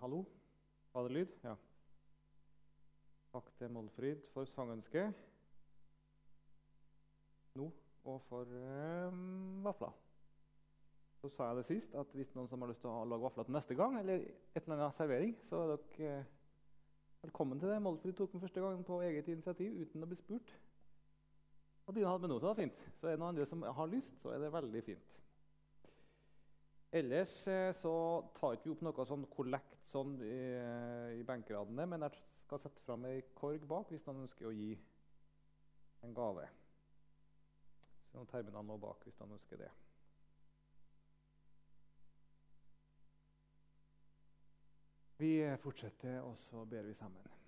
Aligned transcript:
Hallo? 0.00 0.24
Var 0.92 1.02
det 1.02 1.12
lyd? 1.12 1.30
Ja. 1.44 1.54
Takk 3.32 3.46
til 3.56 3.70
Målfrid 3.72 4.26
for 4.34 4.44
sangønsket 4.48 5.16
nå 7.56 7.70
og 8.04 8.18
for 8.28 8.52
eh, 8.58 9.16
vafler. 9.64 9.94
Så 11.22 11.30
sa 11.32 11.48
jeg 11.48 11.58
det 11.58 11.64
sist 11.70 11.96
at 11.96 12.12
hvis 12.12 12.34
noen 12.36 12.50
som 12.50 12.60
har 12.60 12.70
lyst 12.70 12.84
til 12.84 12.92
å 12.92 13.06
lage 13.08 13.24
vafler 13.24 13.48
til 13.48 13.56
neste 13.56 13.76
gang, 13.78 13.96
eller 13.98 14.20
et 14.20 14.60
eller 14.60 14.76
annet 14.76 14.98
servering, 14.98 15.32
så 15.48 15.62
er 15.64 15.72
dere 15.72 16.12
eh, 16.20 16.30
velkommen 17.24 17.62
til 17.62 17.72
det. 17.72 17.80
Målfrid 17.82 18.20
tok 18.20 18.36
den 18.36 18.44
første 18.44 18.62
gangen 18.62 18.84
på 18.84 19.00
eget 19.08 19.32
initiativ 19.32 19.80
uten 19.80 20.04
å 20.04 20.10
bli 20.12 20.20
spurt. 20.20 20.52
Og 21.86 21.96
Dina 21.96 22.12
hadde 22.12 22.26
med 22.26 22.34
noe, 22.34 22.42
så 22.42 22.50
det 22.50 22.52
var 22.52 22.60
fint. 22.60 22.88
Så 23.00 23.08
er 23.08 23.16
det 23.16 23.22
noen 23.24 23.32
andre 23.32 23.48
som 23.48 23.64
har 23.80 23.94
lyst, 23.96 24.12
så 24.20 24.36
er 24.36 24.44
det 24.44 24.52
veldig 24.60 24.84
fint. 24.92 25.16
Ellers 26.94 27.32
eh, 27.50 27.72
så 27.80 27.94
tar 28.38 28.54
ikke 28.54 28.68
vi 28.68 28.74
opp 28.76 28.84
noe 28.86 29.06
sånn 29.08 29.26
kollekt 29.32 29.88
sånn 29.90 30.14
i, 30.22 30.36
i 31.18 31.24
benkeradene, 31.26 31.86
men 31.90 32.06
jeg 32.06 32.20
skal 32.44 32.62
sette 32.62 32.84
fram 32.86 33.06
ei 33.08 33.24
korg 33.34 33.64
bak 33.68 33.90
hvis 33.90 34.06
noen 34.06 34.26
ønsker 34.26 34.48
å 34.48 34.54
gi 34.54 34.76
en 36.06 36.14
gave. 36.14 36.46
Så 38.12 38.22
terminene 38.30 38.62
nå 38.68 38.78
bak 38.80 39.02
hvis 39.04 39.18
noen 39.20 39.36
ønsker 39.38 39.60
det. 39.64 39.72
Vi 45.16 45.32
fortsetter, 45.62 46.20
og 46.20 46.36
så 46.38 46.64
ber 46.68 46.84
vi 46.84 46.94
sammen. 46.94 47.45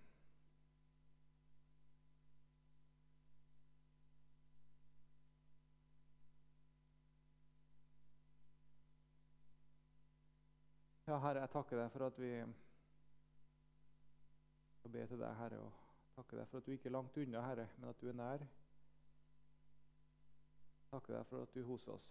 Herre, 11.23 11.41
jeg 11.41 11.51
takker 11.51 11.81
deg 11.81 11.91
for 11.93 12.07
at 12.07 12.19
vi 12.21 12.33
skal 14.79 14.93
be 14.95 15.07
til 15.07 15.21
deg, 15.21 15.35
Herre, 15.39 15.59
og 15.65 16.17
takker 16.17 16.41
deg 16.41 16.49
for 16.51 16.61
at 16.61 16.67
du 16.67 16.75
ikke 16.75 16.91
er 16.91 16.95
langt 16.95 17.17
unna, 17.19 17.43
Herre, 17.47 17.69
men 17.79 17.91
at 17.91 18.01
du 18.01 18.09
er 18.09 18.19
nær. 18.19 18.45
Takker 20.93 21.17
deg 21.17 21.27
for 21.29 21.45
at 21.45 21.55
du 21.55 21.61
er 21.61 21.69
hos 21.69 21.89
oss. 21.93 22.09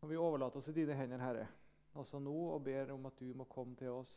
Og 0.00 0.08
Vi 0.10 0.16
overlater 0.16 0.56
oss 0.56 0.68
i 0.68 0.76
dine 0.76 0.96
hender, 0.96 1.20
Herre, 1.20 1.46
også 1.92 2.18
nå, 2.18 2.36
og 2.54 2.64
ber 2.64 2.92
om 2.94 3.06
at 3.06 3.20
du 3.20 3.34
må 3.36 3.44
komme 3.44 3.76
til 3.76 3.92
oss. 3.92 4.16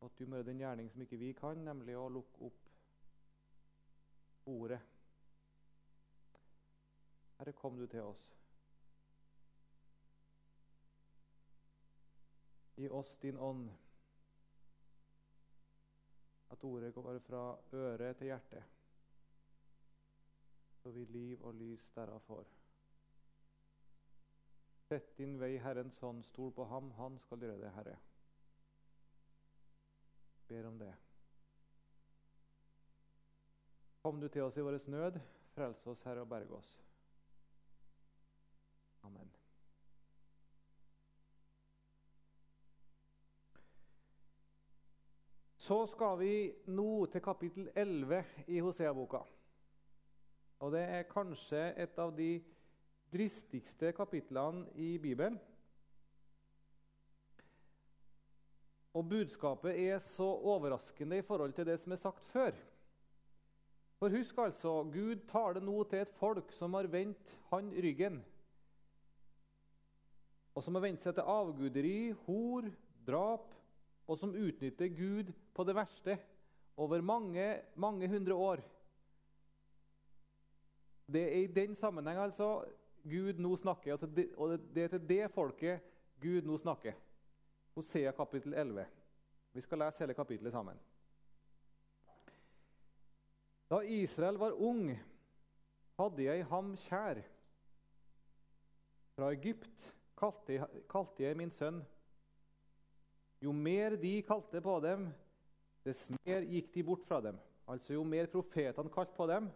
Og 0.00 0.06
at 0.06 0.18
du 0.18 0.26
må 0.26 0.38
gjøre 0.38 0.46
den 0.46 0.62
gjerning 0.62 0.90
som 0.90 1.02
ikke 1.02 1.18
vi 1.18 1.32
kan, 1.34 1.58
nemlig 1.66 1.96
å 1.98 2.08
lukke 2.12 2.46
opp 2.46 2.68
ordet. 4.48 4.80
Herre, 7.38 7.52
kom 7.52 7.78
du 7.78 7.86
til 7.86 8.06
oss. 8.06 8.28
Gi 12.78 12.88
oss 12.88 13.16
din 13.18 13.38
ånd. 13.42 13.70
At 16.54 16.64
ordet 16.64 16.92
går 16.94 17.18
fra 17.26 17.42
øre 17.74 18.12
til 18.14 18.30
hjerte, 18.30 18.62
så 20.78 20.92
vi 20.94 21.02
liv 21.04 21.42
og 21.42 21.58
lys 21.58 21.88
derav 21.96 22.22
får. 22.24 22.46
Sett 24.88 25.10
din 25.18 25.34
vei 25.40 25.58
Herrens 25.60 25.98
hånd, 26.00 26.22
stol 26.24 26.54
på 26.54 26.64
ham, 26.70 26.92
han 26.96 27.18
skal 27.20 27.42
gjøre 27.42 27.58
det, 27.60 27.72
Herre. 27.74 27.96
Ber 30.48 30.70
om 30.70 30.78
det. 30.78 30.94
Kom 34.06 34.22
du 34.22 34.28
til 34.28 34.46
oss 34.46 34.56
i 34.56 34.64
vår 34.64 34.78
nød, 34.88 35.18
frels 35.52 35.84
oss, 35.86 36.06
Herre, 36.06 36.24
og 36.24 36.30
berg 36.30 36.54
oss. 36.62 36.72
Amen. 39.02 39.37
Så 45.68 45.82
skal 45.92 46.14
vi 46.16 46.34
nå 46.72 47.06
til 47.12 47.20
kapittel 47.20 47.66
11 47.76 48.22
i 48.48 48.60
Hosea-boka. 48.64 49.18
Og 50.64 50.70
det 50.72 50.80
er 50.80 51.10
kanskje 51.10 51.58
et 51.76 51.98
av 52.00 52.14
de 52.16 52.38
dristigste 53.12 53.90
kapitlene 53.92 54.62
i 54.80 54.94
Bibelen. 55.02 55.36
Og 58.96 59.04
budskapet 59.10 59.76
er 59.76 60.00
så 60.00 60.24
overraskende 60.24 61.18
i 61.20 61.26
forhold 61.26 61.52
til 61.52 61.68
det 61.68 61.76
som 61.82 61.92
er 61.92 62.00
sagt 62.00 62.24
før. 62.32 62.56
For 64.00 64.16
husk 64.16 64.40
altså, 64.40 64.72
Gud 64.88 65.26
taler 65.28 65.60
nå 65.60 65.82
til 65.90 66.06
et 66.06 66.14
folk 66.16 66.48
som 66.56 66.78
har 66.78 66.88
vendt 66.88 67.34
han 67.50 67.68
ryggen. 67.76 68.22
Og 70.56 70.64
som 70.64 70.80
har 70.80 70.86
vendt 70.86 71.04
seg 71.04 71.18
til 71.18 71.28
avguderi, 71.28 72.14
hor, 72.24 72.72
drap, 73.04 73.52
og 74.08 74.16
som 74.16 74.32
utnytter 74.32 74.88
Gud 74.96 75.34
på 75.58 75.64
det 75.66 75.74
verste 75.74 76.14
over 76.78 77.02
mange, 77.02 77.46
mange 77.74 78.06
hundre 78.08 78.34
år. 78.34 78.60
Det 81.10 81.24
er 81.24 81.40
i 81.40 81.50
den 81.50 81.74
sammenheng 81.74 82.20
altså 82.22 82.60
Gud 83.02 83.40
nå 83.42 83.56
snakker, 83.58 83.98
og 84.36 84.54
det 84.74 84.84
er 84.84 84.92
til 84.92 85.08
det 85.08 85.30
folket 85.34 85.82
Gud 86.22 86.46
nå 86.46 86.60
snakker. 86.62 86.94
Hosea 87.74 88.12
kapittel 88.14 88.54
11. 88.54 88.86
Vi 89.52 89.66
skal 89.66 89.82
lese 89.82 90.04
hele 90.04 90.14
kapittelet 90.14 90.54
sammen. 90.54 90.78
Da 93.70 93.82
Israel 93.82 94.38
var 94.38 94.54
ung, 94.62 94.92
hadde 95.98 96.22
jeg 96.22 96.46
ham 96.46 96.74
kjær. 96.86 97.22
Fra 99.16 99.32
Egypt 99.34 99.94
kalte 100.18 101.24
jeg 101.24 101.36
min 101.38 101.50
sønn. 101.50 101.82
Jo 103.42 103.52
mer 103.54 103.96
de 103.98 104.20
kalte 104.26 104.62
på 104.62 104.80
dem, 104.82 105.08
dess 105.86 106.08
mer 106.24 106.44
gikk 106.46 106.72
de 106.74 106.84
bort 106.86 107.06
fra 107.06 107.20
dem. 107.24 107.38
Altså 107.68 107.94
Jo 107.94 108.04
mer 108.04 108.28
profetene 108.32 108.92
kalte 108.92 109.16
på 109.16 109.26
dem, 109.28 109.48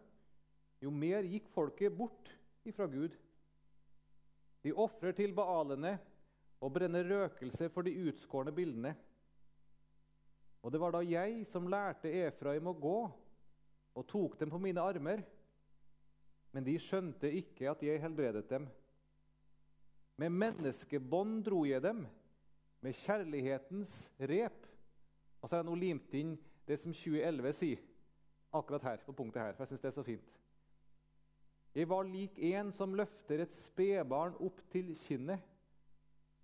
jo 0.83 0.91
mer 0.91 1.25
gikk 1.29 1.49
folket 1.55 1.95
bort 1.97 2.33
ifra 2.69 2.87
Gud. 2.91 3.15
De 4.63 4.75
ofrer 4.75 5.15
til 5.17 5.35
baalene 5.35 5.97
og 6.63 6.71
brenner 6.75 7.09
røkelse 7.09 7.69
for 7.75 7.87
de 7.87 7.95
utskårne 8.07 8.55
bildene. 8.55 8.95
Og 10.63 10.71
det 10.71 10.79
var 10.79 10.95
da 10.95 11.03
jeg 11.03 11.43
som 11.51 11.67
lærte 11.71 12.11
Efraim 12.23 12.69
å 12.71 12.77
gå, 12.79 12.99
og 13.93 14.07
tok 14.09 14.39
dem 14.41 14.53
på 14.53 14.61
mine 14.63 14.81
armer. 14.81 15.25
Men 16.53 16.65
de 16.65 16.77
skjønte 16.81 17.31
ikke 17.33 17.71
at 17.73 17.83
jeg 17.85 18.01
helbredet 18.01 18.45
dem. 18.51 18.69
Med 20.21 20.35
menneskebånd 20.37 21.41
dro 21.47 21.65
jeg 21.67 21.83
dem 21.83 22.05
med 22.83 22.97
kjærlighetens 22.99 23.95
rep. 24.31 24.62
Og 25.43 25.49
så 25.49 25.57
har 25.57 25.63
jeg 25.63 25.71
nå 25.71 25.75
limt 25.79 26.15
inn 26.15 26.37
det 26.69 26.79
som 26.79 26.95
2011 26.95 27.53
sier 27.59 27.83
akkurat 28.55 28.83
her. 28.83 29.03
på 29.07 29.13
punktet 29.13 29.43
her, 29.43 29.53
for 29.53 29.63
jeg 29.63 29.73
synes 29.73 29.81
det 29.81 29.89
er 29.89 29.97
så 29.97 30.03
fint. 30.07 30.39
Jeg 31.75 31.89
var 31.89 32.03
lik 32.05 32.39
en 32.39 32.73
som 32.73 32.95
løfter 32.95 33.41
et 33.43 33.53
spedbarn 33.53 34.37
opp 34.41 34.61
til 34.71 34.95
kinnet, 34.95 35.41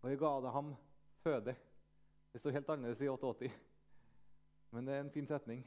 og 0.02 0.10
jeg 0.10 0.18
ga 0.18 0.40
det 0.40 0.52
ham 0.52 0.74
føde. 1.22 1.54
Det 2.32 2.40
står 2.40 2.50
helt 2.56 2.70
annerledes 2.70 3.02
i 3.02 3.08
88, 3.08 3.50
men 4.70 4.86
det 4.86 4.94
er 4.94 5.00
en 5.00 5.10
fin 5.10 5.26
setning. 5.26 5.66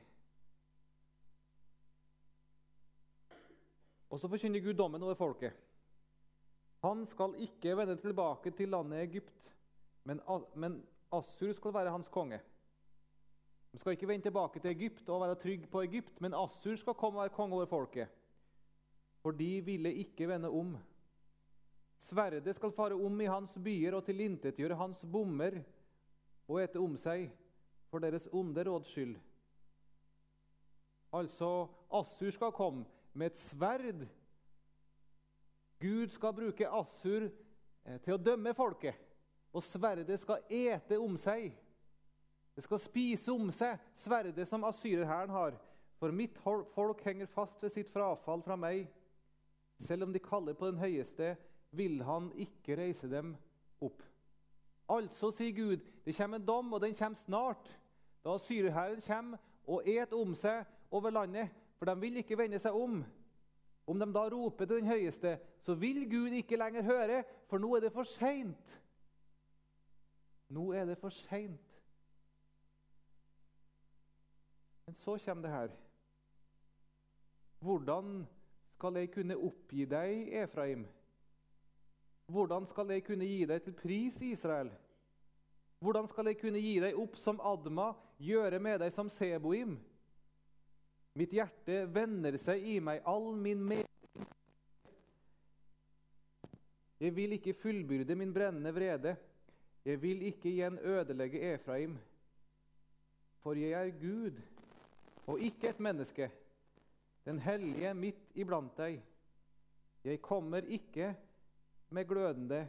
Og 4.10 4.19
så 4.19 4.28
forkynner 4.28 4.60
Gud 4.60 4.74
dommen 4.74 5.04
over 5.04 5.16
folket. 5.16 5.54
Han 6.81 7.06
skal 7.06 7.38
ikke 7.39 7.78
vende 7.78 7.95
tilbake 7.95 8.51
til 8.51 8.69
landet 8.69 9.04
Egypt 9.06 9.51
men, 10.04 10.22
men 10.56 10.81
Assur 11.13 11.54
skal 11.54 11.74
være 11.74 11.92
hans 11.94 12.07
konge. 12.07 12.39
De 13.71 13.79
skal 13.79 13.95
ikke 13.95 14.07
vende 14.09 14.27
tilbake 14.27 14.59
til 14.59 14.71
Egypt 14.73 15.09
og 15.09 15.21
være 15.23 15.39
trygge 15.39 15.68
på 15.71 15.81
Egypt, 15.85 16.18
men 16.21 16.35
Assur 16.35 16.75
skal 16.75 16.97
komme 17.00 17.19
og 17.19 17.23
være 17.23 17.35
konge 17.35 17.56
over 17.56 17.69
folket. 17.71 18.07
For 19.23 19.31
de 19.31 19.62
ville 19.63 19.94
ikke 19.94 20.27
vende 20.27 20.50
om. 20.50 20.75
Sverdet 22.01 22.56
skal 22.56 22.73
fare 22.75 22.97
om 22.97 23.21
i 23.21 23.29
hans 23.29 23.53
byer 23.63 23.95
og 23.95 24.06
tilintetgjøre 24.06 24.75
hans 24.75 25.03
bommer 25.06 25.62
og 26.50 26.63
ete 26.63 26.81
om 26.81 26.97
seg 27.00 27.29
for 27.91 28.03
deres 28.03 28.27
onde 28.33 28.63
råds 28.68 28.89
skyld. 28.91 29.15
Altså, 31.13 31.68
Assur 31.91 32.31
skal 32.31 32.51
komme 32.56 32.85
med 33.13 33.31
et 33.31 33.38
sverd. 33.38 34.07
Gud 35.79 36.07
skal 36.07 36.33
bruke 36.33 36.68
Assur 36.68 37.27
eh, 37.27 37.97
til 38.03 38.15
å 38.15 38.21
dømme 38.21 38.53
folket. 38.56 38.95
Og 39.51 39.63
sverdet 39.63 40.19
skal 40.21 40.45
ete 40.47 41.00
om 41.00 41.18
seg. 41.19 41.51
Det 42.56 42.63
skal 42.65 42.81
spise 42.83 43.31
om 43.31 43.51
seg, 43.56 43.80
sverdet 43.95 44.48
som 44.50 44.65
asyrerhæren 44.68 45.31
har. 45.31 45.56
For 46.01 46.12
mitt 46.12 46.38
folk 46.42 47.03
henger 47.06 47.30
fast 47.30 47.62
ved 47.63 47.71
sitt 47.74 47.92
frafall 47.94 48.44
fra 48.44 48.57
meg. 48.59 48.88
Selv 49.80 50.07
om 50.07 50.13
de 50.13 50.21
kaller 50.24 50.57
på 50.57 50.71
den 50.71 50.81
høyeste, 50.81 51.36
vil 51.71 52.01
han 52.03 52.31
ikke 52.36 52.75
reise 52.77 53.07
dem 53.09 53.36
opp. 53.81 54.01
Altså, 54.92 55.31
sier 55.31 55.56
Gud, 55.56 55.86
det 56.03 56.15
kommer 56.18 56.42
en 56.42 56.45
dom, 56.45 56.74
og 56.74 56.81
den 56.83 56.98
kommer 56.98 57.19
snart. 57.21 57.71
Da 58.25 58.36
asyrerhæren 58.36 59.01
kommer 59.06 59.39
og 59.71 59.88
et 59.88 60.13
om 60.13 60.36
seg 60.36 60.65
over 60.92 61.13
landet, 61.13 61.50
for 61.80 61.88
de 61.88 61.95
vil 62.01 62.19
ikke 62.21 62.38
vende 62.38 62.59
seg 62.59 62.75
om. 62.75 63.00
Om 63.88 64.00
de 64.00 64.07
da 64.13 64.27
roper 64.30 64.68
til 64.68 64.81
den 64.81 64.92
høyeste, 64.92 65.38
så 65.62 65.74
vil 65.80 66.04
Gud 66.09 66.36
ikke 66.38 66.59
lenger 66.59 66.86
høre, 66.86 67.24
for 67.50 67.62
nå 67.62 67.71
er 67.75 67.86
det 67.86 67.94
for 67.95 68.07
seint. 68.07 68.77
Nå 70.51 70.71
er 70.75 70.86
det 70.86 70.97
for 71.00 71.13
seint. 71.15 71.70
Men 74.91 74.95
så 74.95 75.17
kommer 75.17 75.41
det 75.41 75.49
her. 75.49 75.71
Hvordan 77.63 78.25
skal 78.75 78.97
jeg 78.99 79.11
kunne 79.13 79.38
oppgi 79.39 79.85
deg, 79.88 80.33
Efraim? 80.41 80.81
Hvordan 82.27 82.67
skal 82.67 82.91
jeg 82.91 83.05
kunne 83.07 83.29
gi 83.29 83.45
deg 83.47 83.63
til 83.63 83.77
pris, 83.77 84.17
Israel? 84.21 84.73
Hvordan 85.79 86.11
skal 86.11 86.27
jeg 86.27 86.41
kunne 86.41 86.59
gi 86.59 86.75
deg 86.83 86.99
opp 86.99 87.15
som 87.15 87.39
Adma, 87.39 87.93
gjøre 88.19 88.59
med 88.59 88.83
deg 88.83 88.91
som 88.91 89.07
Seboim? 89.07 89.79
Mitt 91.15 91.39
hjerte 91.39 91.85
vender 91.87 92.35
seg 92.35 92.59
i 92.59 92.77
meg, 92.83 92.99
all 93.07 93.31
min 93.31 93.63
mening. 93.63 94.27
Jeg 96.99 97.15
vil 97.15 97.39
ikke 97.39 97.55
fullbyrde 97.63 98.19
min 98.19 98.35
brennende 98.35 98.75
vrede. 98.75 99.15
Jeg 99.87 100.03
vil 100.03 100.27
ikke 100.33 100.51
igjen 100.51 100.83
ødelegge 100.83 101.47
Efraim. 101.55 101.95
For 103.39 103.55
jeg 103.55 103.71
er 103.71 103.99
Gud 104.03 104.49
og 105.31 105.39
ikke 105.39 105.69
et 105.69 105.80
menneske, 105.80 106.31
den 107.25 107.39
hellige 107.39 107.94
midt 107.94 108.31
iblant 108.36 108.78
deg. 108.78 109.00
Jeg 110.04 110.22
kommer 110.22 110.66
ikke 110.66 111.13
med 111.89 112.07
glødende 112.10 112.68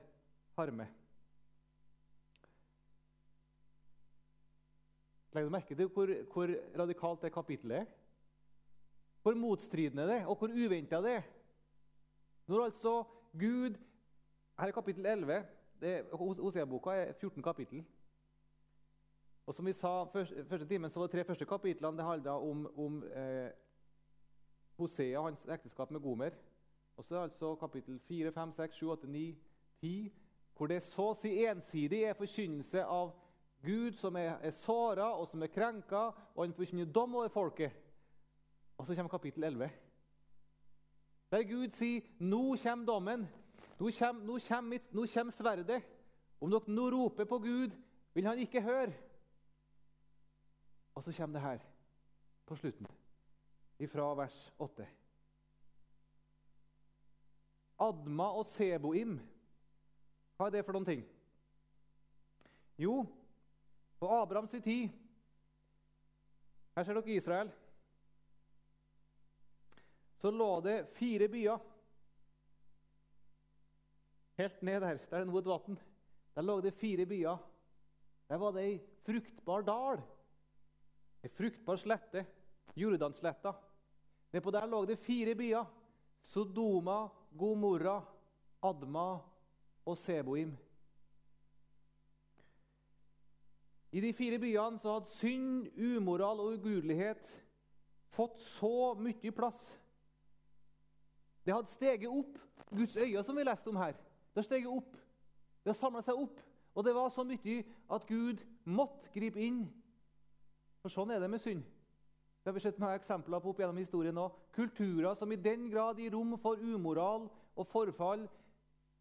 harme. 0.56 0.86
Legger 5.32 5.48
du 5.48 5.52
merke 5.52 5.74
til 5.74 5.88
hvor, 5.88 6.12
hvor 6.32 6.54
radikalt 6.78 7.22
det 7.22 7.32
kapittelet 7.32 7.78
er? 7.78 7.84
Hvor 9.22 9.34
motstridende 9.34 10.06
det 10.06 10.20
er, 10.20 10.26
og 10.26 10.36
hvor 10.36 10.48
uventa 10.52 11.00
det 11.02 11.16
er. 11.16 11.22
Når 12.46 12.64
altså 12.64 13.04
Gud 13.32 13.78
Her 14.58 14.66
er 14.66 14.70
kapittel 14.70 15.06
11. 15.06 15.46
Hosea-boka 16.12 16.90
er 16.90 17.12
14 17.12 17.42
kapittel. 17.42 17.84
Og 19.46 19.54
som 19.54 19.66
vi 19.66 19.72
sa 19.74 20.04
første, 20.12 20.44
første 20.44 20.66
timen, 20.68 20.90
så 20.90 21.00
var 21.00 21.06
det 21.06 21.16
tre 21.16 21.24
første 21.24 21.46
kapitlene 21.48 21.98
det 21.98 22.06
handla 22.06 22.36
om, 22.38 22.66
om 22.78 23.02
eh, 23.10 23.50
Hosea 24.78 25.18
og 25.18 25.30
hans 25.30 25.46
ekteskap 25.50 25.90
med 25.90 26.00
Gomer. 26.00 26.36
Og 26.96 27.04
så 27.04 27.14
er 27.14 27.18
det 27.18 27.30
altså 27.30 27.54
kapittel 27.54 27.98
4, 28.08 28.32
5, 28.32 28.52
6, 28.52 28.74
7, 28.74 28.90
8, 28.90 29.06
9, 29.06 29.24
10, 29.80 30.12
hvor 30.56 30.66
det 30.70 30.82
så 30.86 31.08
å 31.10 31.18
si 31.18 31.32
ensidig 31.46 32.04
er 32.06 32.18
forkynnelse 32.18 32.84
av 32.84 33.14
Gud 33.62 33.94
som 33.98 34.16
er, 34.18 34.36
er 34.42 34.54
såra 34.62 35.12
og 35.16 35.28
som 35.30 35.42
er 35.42 35.50
krenka, 35.50 36.10
og 36.34 36.44
han 36.44 36.54
forkynner 36.54 36.90
dom 36.90 37.14
over 37.18 37.30
folket. 37.30 37.72
Og 38.78 38.86
så 38.86 38.94
kommer 38.94 39.10
kapittel 39.10 39.44
11, 39.44 39.70
der 41.32 41.46
Gud 41.48 41.72
sier 41.72 42.04
nå 42.20 42.56
kommer 42.62 42.86
dommen. 42.86 43.22
Nå 43.78 43.90
kommer, 43.98 44.24
nå 44.26 44.38
kommer, 44.48 44.82
nå 44.92 45.06
kommer 45.14 45.34
sverdet. 45.34 45.80
Om 46.42 46.50
dere 46.50 46.74
nå 46.74 46.90
roper 46.92 47.24
på 47.24 47.38
Gud, 47.38 47.72
vil 48.14 48.26
han 48.26 48.38
ikke 48.38 48.62
høre. 48.62 48.92
Og 50.94 51.02
så 51.04 51.12
kommer 51.16 51.38
det 51.38 51.46
her 51.46 51.64
på 52.46 52.56
slutten, 52.56 52.86
ifra 53.78 54.10
vers 54.14 54.36
8. 54.58 54.86
Adma 57.82 58.28
og 58.38 58.46
Seboim, 58.46 59.16
hva 60.36 60.46
er 60.48 60.56
det 60.56 60.64
for 60.66 60.76
noen 60.76 60.88
ting? 60.88 61.02
Jo, 62.78 63.02
på 63.98 64.10
Abrahams 64.10 64.50
tid 64.50 64.90
Her 66.72 66.84
ser 66.84 66.96
dere 66.96 67.14
Israel. 67.14 67.50
Så 70.16 70.30
lå 70.30 70.48
det 70.64 70.76
fire 70.96 71.28
byer 71.28 71.58
helt 74.38 74.62
ned 74.62 74.80
der. 74.80 75.00
Der 75.10 75.20
er 75.20 75.28
nå 75.28 75.38
et 75.38 75.50
vann. 75.50 75.78
Der 76.34 76.46
lå 76.46 76.60
det 76.64 76.74
fire 76.74 77.06
byer. 77.06 77.36
Der 78.28 78.40
var 78.40 78.54
det 78.56 78.64
ei 78.64 78.78
fruktbar 79.04 79.66
dal. 79.66 80.02
Ei 81.22 81.30
fruktbar 81.30 81.78
slette. 81.80 82.26
Jordansletta. 82.76 83.54
Nedpå 84.32 84.50
der 84.50 84.66
lå 84.66 84.84
det 84.88 84.98
fire 84.98 85.34
byer. 85.36 85.64
Sodoma, 86.22 87.08
Gomorra, 87.38 87.98
Adma 88.62 89.20
og 89.84 89.98
Seboim. 89.98 90.52
I 93.92 94.00
de 94.00 94.12
fire 94.16 94.38
byene 94.40 94.80
så 94.80 94.94
hadde 94.94 95.10
synd, 95.18 95.66
umoral 95.76 96.40
og 96.40 96.54
ugudelighet 96.56 97.26
fått 98.12 98.38
så 98.56 98.94
mye 98.96 99.32
plass. 99.36 99.60
Det 101.44 101.52
hadde 101.52 101.74
steget 101.74 102.08
opp. 102.08 102.38
Guds 102.72 102.96
øyne, 102.96 103.24
som 103.24 103.36
vi 103.36 103.44
leste 103.44 103.68
om 103.68 103.76
her, 103.76 103.92
det 103.92 104.40
har 104.40 104.46
steget 104.46 104.70
opp. 104.70 104.96
Det 105.60 105.74
har 105.74 105.76
samla 105.76 106.00
seg 106.02 106.16
opp. 106.16 106.40
Og 106.74 106.84
det 106.84 106.94
var 106.96 107.10
så 107.12 107.24
mye 107.24 107.58
at 107.92 108.06
Gud 108.08 108.40
måtte 108.64 109.10
gripe 109.12 109.40
inn. 109.40 109.66
For 110.82 110.90
sånn 110.90 111.14
er 111.14 111.22
det 111.22 111.30
med 111.30 111.42
synd. 111.42 111.62
Det 112.42 112.50
har 112.50 112.56
vi 112.56 112.62
sett 112.64 112.78
mange 112.82 112.98
eksempler 112.98 113.38
på 113.38 113.52
opp 113.52 113.60
gjennom 113.62 113.78
historien 113.78 114.16
nå. 114.18 114.24
Kulturer 114.54 115.14
som 115.14 115.30
i 115.30 115.38
den 115.38 115.68
grad 115.70 116.00
gir 116.02 116.10
rom 116.10 116.34
for 116.42 116.58
umoral 116.58 117.28
og 117.54 117.68
forfall. 117.70 118.24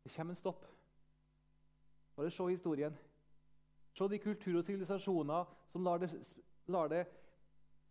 Det 0.03 0.13
kommer 0.13 0.35
en 0.35 0.37
stopp. 0.37 0.67
Bare 2.15 2.29
se 2.29 2.45
historien. 2.51 2.97
Se 3.97 4.07
de 4.07 4.19
kulturer 4.21 4.59
og 4.59 4.65
sivilisasjoner 4.65 5.49
som 5.71 5.83
lar 5.83 5.97
det, 6.03 6.11
lar 6.69 6.91
det 6.91 7.01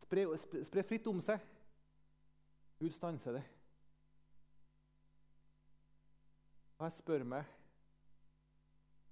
spre, 0.04 0.26
spre, 0.38 0.84
fritt 0.86 1.10
om 1.10 1.18
seg. 1.24 1.42
Gud 2.78 2.94
stanser 2.94 3.40
det. 3.40 3.42
Og 6.78 6.86
jeg 6.86 6.96
spør 6.96 7.26
meg 7.28 7.44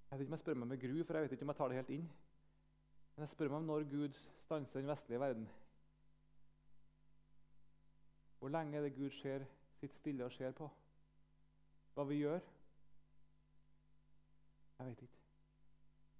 Jeg 0.09 0.17
vet 0.17 0.23
ikke 0.23 0.31
om 0.31 0.37
jeg 0.39 0.41
spør 0.41 0.57
meg 0.57 0.71
med 0.71 0.79
gru, 0.81 1.03
for 1.03 1.13
jeg 1.13 1.23
vet 1.23 1.33
ikke 1.35 1.45
om 1.45 1.51
jeg 1.51 1.57
tar 1.59 1.69
det 1.69 1.75
helt 1.77 1.91
inn. 1.93 2.07
Men 3.19 3.25
jeg 3.27 3.33
spør 3.33 3.49
meg 3.51 3.57
om 3.57 3.65
når 3.67 3.83
Gud 3.91 4.13
stanser 4.45 4.79
den 4.79 4.87
vestlige 4.87 5.19
verden. 5.19 5.49
Hvor 8.39 8.49
lenge 8.49 8.77
er 8.77 8.81
det 8.81 8.93
Gud 8.95 9.09
ser, 9.11 9.43
sitter 9.75 9.95
stille 9.95 10.23
og 10.23 10.31
ser 10.31 10.53
på 10.55 10.69
hva 11.97 12.05
vi 12.07 12.21
gjør? 12.21 12.39
Jeg 14.77 14.87
vet 14.87 15.01
ikke. 15.03 15.19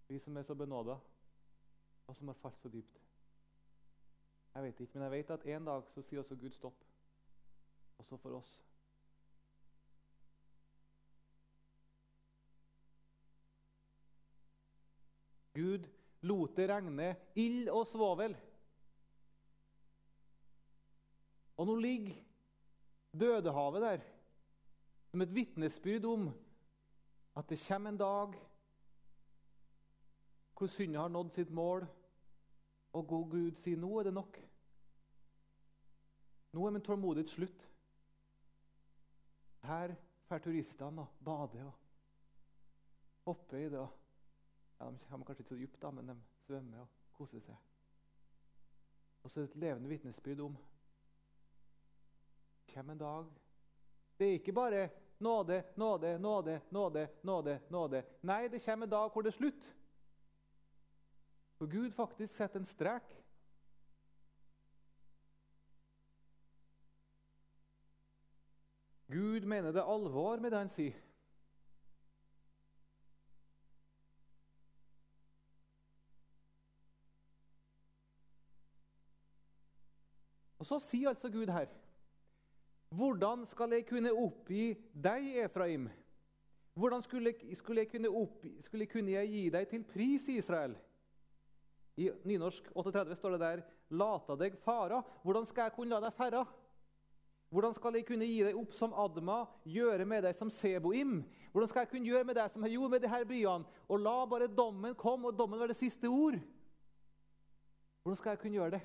Vi 0.09 0.19
som 0.19 0.37
er 0.37 0.43
så 0.43 0.57
benåda, 0.59 0.97
og 2.07 2.15
som 2.17 2.27
har 2.27 2.35
falt 2.41 2.59
så 2.59 2.69
dypt. 2.73 2.99
Jeg 4.55 4.63
vet 4.63 4.79
ikke, 4.79 4.99
men 4.99 5.03
jeg 5.03 5.11
vet 5.11 5.31
at 5.37 5.47
en 5.55 5.69
dag 5.71 5.87
så 5.93 6.03
sier 6.03 6.19
også 6.19 6.35
Gud 6.35 6.57
stopp. 6.57 6.83
Også 8.03 8.17
for 8.17 8.41
oss. 8.41 8.51
Gud 15.55 15.87
lot 16.27 16.55
det 16.57 16.67
regne 16.69 17.13
ild 17.39 17.69
og 17.71 17.85
svovel. 17.87 18.35
Og 21.59 21.67
nå 21.67 21.75
ligger 21.75 22.25
Dødehavet 23.19 23.81
der 23.81 24.03
som 25.09 25.21
et 25.21 25.33
vitnesbyrd 25.33 26.05
om 26.05 26.27
at 27.39 27.49
det 27.49 27.57
kommer 27.67 27.89
en 27.89 27.97
dag 27.97 28.35
hvor 30.59 30.67
syndet 30.67 30.99
har 30.99 31.07
nådd 31.07 31.29
sitt 31.31 31.51
mål, 31.55 31.85
og 32.93 33.07
god 33.07 33.29
Gud 33.31 33.51
sier 33.61 33.79
nå 33.79 33.93
er 33.99 34.09
det 34.09 34.13
nok. 34.13 34.39
Nå 36.51 36.65
er 36.65 36.73
min 36.75 36.83
tålmodighet 36.83 37.31
slutt. 37.31 37.61
Her 39.63 39.93
drar 40.27 40.43
turistene 40.43 41.05
og 41.05 41.23
bader 41.23 41.69
og 41.69 41.77
hopper 43.29 43.57
i 43.57 43.69
det. 43.71 43.85
Ja, 44.79 44.85
de 44.85 44.97
kommer 45.09 45.25
kanskje 45.25 45.41
ikke 45.41 45.49
så 45.49 45.59
dypt, 45.59 45.81
da, 45.81 45.91
men 45.91 46.07
de 46.07 46.15
svømmer 46.45 46.79
og 46.79 46.87
koser 47.13 47.39
seg. 47.43 47.55
Og 49.23 49.31
så 49.31 49.39
er 49.39 49.45
det 49.45 49.51
et 49.51 49.61
levende 49.65 49.89
vitnesbyrd 49.89 50.39
om 50.39 50.57
det 52.65 52.73
kommer 52.73 52.93
en 52.93 52.99
dag 52.99 53.25
Det 54.19 54.27
er 54.27 54.31
ikke 54.31 54.53
bare 54.53 54.89
nåde, 55.19 55.63
nåde, 55.75 56.19
nåde, 56.19 56.61
nåde, 56.71 57.09
nåde. 57.23 57.59
nåde. 57.69 58.03
Nei, 58.21 58.47
det 58.47 58.65
kommer 58.65 58.85
en 58.85 58.91
dag 58.91 59.09
hvor 59.11 59.21
det 59.21 59.27
er 59.27 59.37
slutt. 59.37 59.75
For 61.55 61.67
Gud 61.67 61.91
faktisk 61.91 62.35
setter 62.35 62.59
en 62.59 62.65
strek. 62.65 63.15
Gud 69.07 69.45
mener 69.45 69.71
det 69.71 69.81
er 69.81 69.93
alvor 69.93 70.37
med 70.37 70.51
det 70.51 70.59
han 70.59 70.69
sier. 70.69 71.08
Og 80.59 80.67
Så 80.67 80.79
sier 80.83 81.09
altså 81.09 81.31
Gud 81.31 81.49
her 81.49 81.71
Hvordan 82.89 83.45
skal 83.45 83.73
jeg 83.73 83.85
kunne 83.85 84.11
oppgi 84.11 84.73
deg, 84.93 85.27
Efraim? 85.45 85.89
Hvordan 86.73 87.01
skulle, 87.01 87.33
skulle, 87.53 87.83
jeg 87.83 87.91
kunne 87.91 88.09
oppgi, 88.09 88.55
skulle 88.65 88.87
kunne 88.89 89.25
gi 89.25 89.49
deg 89.53 89.67
til 89.69 89.83
pris, 89.83 90.25
Israel? 90.29 90.73
I 91.99 92.07
nynorsk 92.25 92.71
38 92.75 93.15
står 93.15 93.35
det 93.35 93.39
der 93.39 93.61
'lata 93.89 94.35
deg 94.35 94.57
fara'. 94.63 95.03
Hvordan 95.23 95.45
skal 95.45 95.61
jeg 95.61 95.73
kunne 95.75 95.89
la 95.89 95.99
deg 95.99 96.13
ferde? 96.13 96.45
Hvordan 97.49 97.73
skal 97.73 97.93
jeg 97.93 98.05
kunne 98.05 98.25
gi 98.25 98.43
deg 98.43 98.57
opp 98.57 98.73
som 98.73 98.93
Adma, 98.93 99.45
gjøre 99.65 100.05
med 100.05 100.23
deg 100.23 100.35
som 100.35 100.49
Seboim? 100.49 101.23
Hvordan 101.51 101.67
skal 101.67 101.79
jeg 101.79 101.89
kunne 101.89 102.05
gjøre 102.05 102.23
med 102.23 102.35
deg 102.35 102.51
som 102.51 102.63
jeg 102.63 102.71
gjorde 102.71 102.89
med 102.89 103.01
disse 103.01 103.25
byene, 103.25 103.65
og 103.89 103.99
la 103.99 104.25
bare 104.25 104.47
dommen 104.47 104.95
komme, 104.95 105.27
og 105.27 105.37
dommen 105.37 105.59
være 105.59 105.67
det 105.73 105.75
siste 105.75 106.07
ord? 106.07 106.37
Hvordan 108.03 108.17
skal 108.17 108.29
jeg 108.29 108.39
kunne 108.39 108.53
gjøre 108.53 108.71
det? 108.71 108.81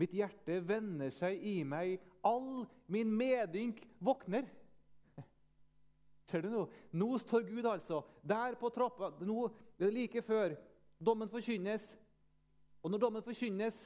Mitt 0.00 0.14
hjerte 0.16 0.58
vender 0.66 1.12
seg 1.14 1.38
i 1.46 1.60
meg, 1.66 2.00
all 2.26 2.64
min 2.90 3.12
medynk 3.14 3.78
våkner. 4.02 4.48
Ser 6.28 6.42
du 6.42 6.50
nå? 6.50 6.64
Nå 6.96 7.10
står 7.22 7.46
Gud 7.46 7.68
altså 7.70 8.02
der 8.26 8.58
på 8.58 8.72
trappa. 8.74 9.12
Nå 9.22 9.46
er 9.46 9.86
det 9.86 9.92
like 9.94 10.24
før 10.26 10.56
dommen 10.98 11.30
forkynnes. 11.30 11.86
Og 12.82 12.90
når 12.90 13.04
dommen 13.06 13.24
forkynnes, 13.24 13.78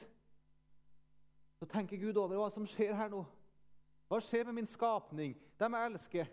så 1.59 1.67
tenker 1.69 1.99
Gud 1.99 2.17
over 2.17 2.39
hva 2.39 2.49
som 2.51 2.65
skjer 2.67 2.95
her 2.95 3.11
nå. 3.11 3.21
Hva 4.09 4.17
skjer 4.23 4.47
med 4.47 4.57
min 4.57 4.67
skapning, 4.67 5.35
dem 5.59 5.75
jeg 5.77 5.91
elsker? 5.91 6.29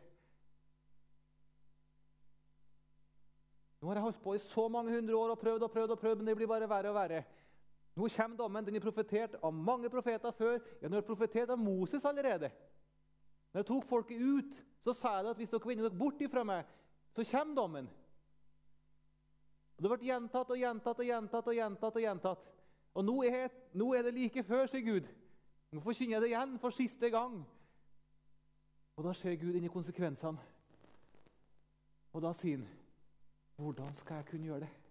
Nå 3.80 3.90
har 3.90 3.98
jeg 3.98 4.06
holdt 4.06 4.22
på 4.24 4.34
i 4.34 4.40
så 4.42 4.64
mange 4.72 4.94
hundre 4.94 5.18
år 5.18 5.34
og 5.34 5.38
prøvd 5.38 5.66
og 5.66 5.70
prøvd, 5.70 5.92
og 5.94 6.00
prøvd, 6.00 6.22
men 6.22 6.30
det 6.30 6.36
blir 6.38 6.48
bare 6.50 6.68
verre 6.70 6.90
og 6.90 6.96
verre. 6.96 7.20
Nå 7.96 8.08
kommer 8.16 8.36
dommen. 8.36 8.64
Den 8.64 8.76
er 8.76 8.84
profetert 8.84 9.36
av 9.42 9.52
mange 9.54 9.90
profeter 9.90 10.34
før. 10.36 10.58
Ja, 10.80 10.88
den 10.88 10.98
er 10.98 11.06
profetert 11.06 11.50
av 11.50 11.58
Moses 11.58 12.04
allerede. 12.04 12.50
Når 13.52 13.62
jeg 13.62 13.68
tok 13.70 13.86
folket 13.88 14.20
ut, 14.20 14.58
så 14.84 14.92
sa 14.92 15.14
jeg 15.16 15.30
at 15.30 15.38
hvis 15.40 15.52
dere 15.54 15.68
vender 15.70 15.88
dere 15.88 15.98
bort 15.98 16.20
ifra 16.20 16.44
meg, 16.44 16.66
så 17.16 17.24
kommer 17.24 17.56
dommen. 17.56 17.88
Og 19.76 19.82
Det 19.82 19.92
ble 19.92 20.08
gjentatt 20.08 20.50
og 20.50 20.60
gjentatt 20.60 21.00
og 21.00 21.08
gjentatt. 21.08 21.48
Og 21.48 21.56
gjentatt 21.56 21.96
og 21.96 22.04
gjentatt. 22.04 22.46
Og 22.96 23.04
nå 23.04 23.16
er, 23.28 23.50
nå 23.76 23.92
er 23.94 24.04
det 24.04 24.14
like 24.16 24.44
før, 24.44 24.66
sier 24.68 24.84
Gud. 24.84 25.08
Nå 25.72 25.80
forkynner 25.84 26.16
jeg 26.16 26.24
det 26.24 26.32
igjen 26.32 26.56
for 26.60 26.76
siste 26.76 27.10
gang. 27.12 27.42
Og 28.96 29.04
da 29.04 29.12
ser 29.12 29.36
Gud 29.40 29.56
inn 29.56 29.68
i 29.68 29.72
konsekvensene. 29.72 30.40
Og 32.16 32.22
da 32.24 32.32
sier 32.32 32.56
han, 32.56 32.68
'Hvordan 33.56 33.94
skal 33.94 34.16
jeg 34.16 34.26
kunne 34.26 34.46
gjøre 34.46 34.60
det?' 34.60 34.85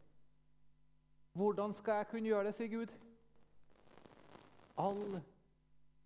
Hvordan 1.35 1.73
skal 1.73 1.93
jeg 1.99 2.07
kunne 2.07 2.29
gjøre 2.29 2.47
det, 2.47 2.55
sier 2.55 2.69
Gud. 2.71 2.91
All 4.79 5.17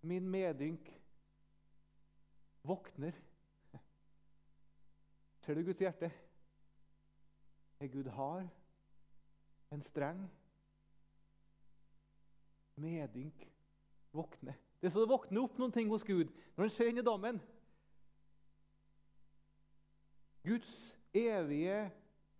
min 0.02 0.26
medynk 0.26 0.88
våkner. 2.66 3.14
Ser 5.40 5.54
du 5.54 5.62
Guds 5.62 5.78
hjerte? 5.78 6.10
Er 7.80 7.92
Gud 7.92 8.10
hard? 8.16 8.48
En 9.70 9.82
streng? 9.86 10.24
Medynk 12.74 13.46
våkner. 14.12 14.58
Det 14.80 14.88
er 14.88 14.94
så 14.96 15.04
det 15.04 15.12
våkner 15.12 15.44
opp 15.44 15.60
noen 15.60 15.72
ting 15.72 15.92
hos 15.92 16.04
Gud 16.08 16.26
når 16.56 16.64
han 16.64 16.74
ser 16.74 16.90
inn 16.90 16.98
i 16.98 17.06
dommen. 17.06 17.38
Guds 20.42 20.74
evige 21.14 21.84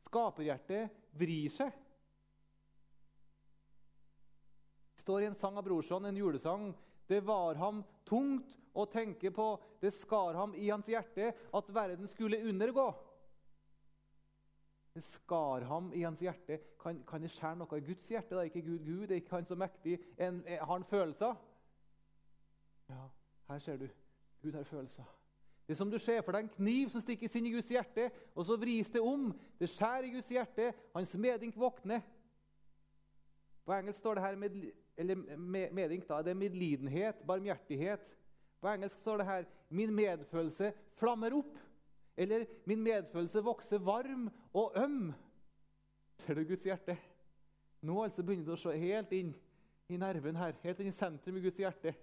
skaperhjerte 0.09 0.88
vrir 1.14 1.54
seg. 1.54 1.79
Står 5.10 5.22
i 5.22 5.26
en 5.26 5.34
sang 5.34 5.56
av 5.58 5.64
Brorson, 5.66 6.04
en 6.04 6.16
julesang. 6.16 6.74
Det 7.06 7.20
var 7.26 7.58
ham 7.58 7.82
tungt 8.06 8.52
å 8.78 8.84
tenke 8.86 9.32
på, 9.34 9.46
det 9.82 9.90
skar 9.90 10.36
ham 10.38 10.52
i 10.54 10.68
hans 10.70 10.86
hjerte 10.86 11.32
at 11.34 11.70
verden 11.74 12.06
skulle 12.06 12.38
undergå. 12.46 12.92
Det 14.94 15.02
skar 15.02 15.66
ham 15.66 15.88
i 15.98 16.04
hans 16.04 16.22
hjerte. 16.22 16.60
Kan, 16.78 17.00
kan 17.06 17.22
det 17.22 17.32
skjære 17.34 17.58
noe 17.58 17.80
i 17.80 17.86
Guds 17.88 18.06
hjerte? 18.10 18.36
Det 18.36 18.44
er 18.44 18.50
ikke 18.52 18.62
Gud 18.68 18.86
Gud, 18.86 19.02
det 19.08 19.16
er 19.16 19.22
ikke 19.24 19.34
han 19.34 19.48
så 19.50 19.58
mektig. 19.58 19.96
En, 20.14 20.38
en, 20.44 20.62
har 20.62 20.70
han 20.76 20.86
følelser? 20.86 21.42
Ja, 22.90 23.08
her 23.50 23.66
ser 23.66 23.82
du. 23.82 23.88
Gud 24.44 24.54
har 24.54 24.70
følelser. 24.70 25.10
Det 25.66 25.74
er 25.74 25.80
som 25.82 25.90
du 25.90 25.98
ser 26.02 26.22
for 26.22 26.34
deg 26.34 26.46
en 26.46 26.54
kniv 26.54 26.94
som 26.94 27.02
stikkes 27.02 27.34
inn 27.38 27.50
i 27.50 27.54
Guds 27.56 27.70
hjerte, 27.70 28.08
og 28.34 28.46
så 28.46 28.58
vris 28.58 28.94
det 28.94 29.02
om. 29.02 29.32
Det 29.58 29.70
skjærer 29.70 30.06
i 30.06 30.14
Guds 30.14 30.30
hjerte. 30.30 30.70
Hans 30.94 31.18
medink 31.18 31.58
våkner. 31.58 32.06
På 33.70 33.76
engelsk 33.78 33.98
står 33.98 34.14
det 34.14 34.22
her 34.22 34.36
med, 34.36 34.54
eller 34.98 35.36
medink, 35.70 36.08
da, 36.08 36.16
det 36.26 36.32
er 36.32 36.38
medlidenhet, 36.40 37.20
barmhjertighet. 37.26 38.16
På 38.60 38.66
engelsk 38.68 38.98
står 38.98 39.16
det 39.16 39.26
her 39.26 39.44
'min 39.68 39.94
medfølelse 39.94 40.72
flammer 40.98 41.30
opp'. 41.30 41.58
Eller 42.16 42.46
'min 42.66 42.82
medfølelse 42.82 43.42
vokser 43.42 43.78
varm 43.78 44.30
og 44.54 44.72
øm'. 44.76 45.12
Ser 46.18 46.34
du 46.34 46.44
Guds 46.44 46.64
hjerte? 46.64 46.98
Nå 47.82 48.02
altså 48.02 48.22
begynner 48.22 48.44
du 48.44 48.52
å 48.52 48.56
se 48.56 48.76
helt 48.78 49.12
inn 49.12 49.34
i 49.88 49.96
nerven 49.96 50.36
her, 50.36 50.52
helt 50.62 50.80
inn 50.80 50.88
i 50.88 50.90
sentrum 50.90 51.36
i 51.36 51.40
Guds 51.40 51.58
hjerte. 51.58 51.94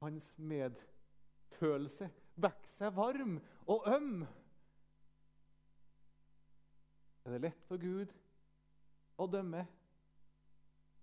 Hans 0.00 0.38
medfølelse 0.38 2.10
vokser 2.36 2.90
varm 2.90 3.40
og 3.66 3.94
øm. 3.96 4.26
Er 7.34 7.40
det 7.40 7.48
lett 7.48 7.62
for 7.66 7.82
Gud 7.82 8.10
å 9.18 9.26
dømme? 9.26 9.64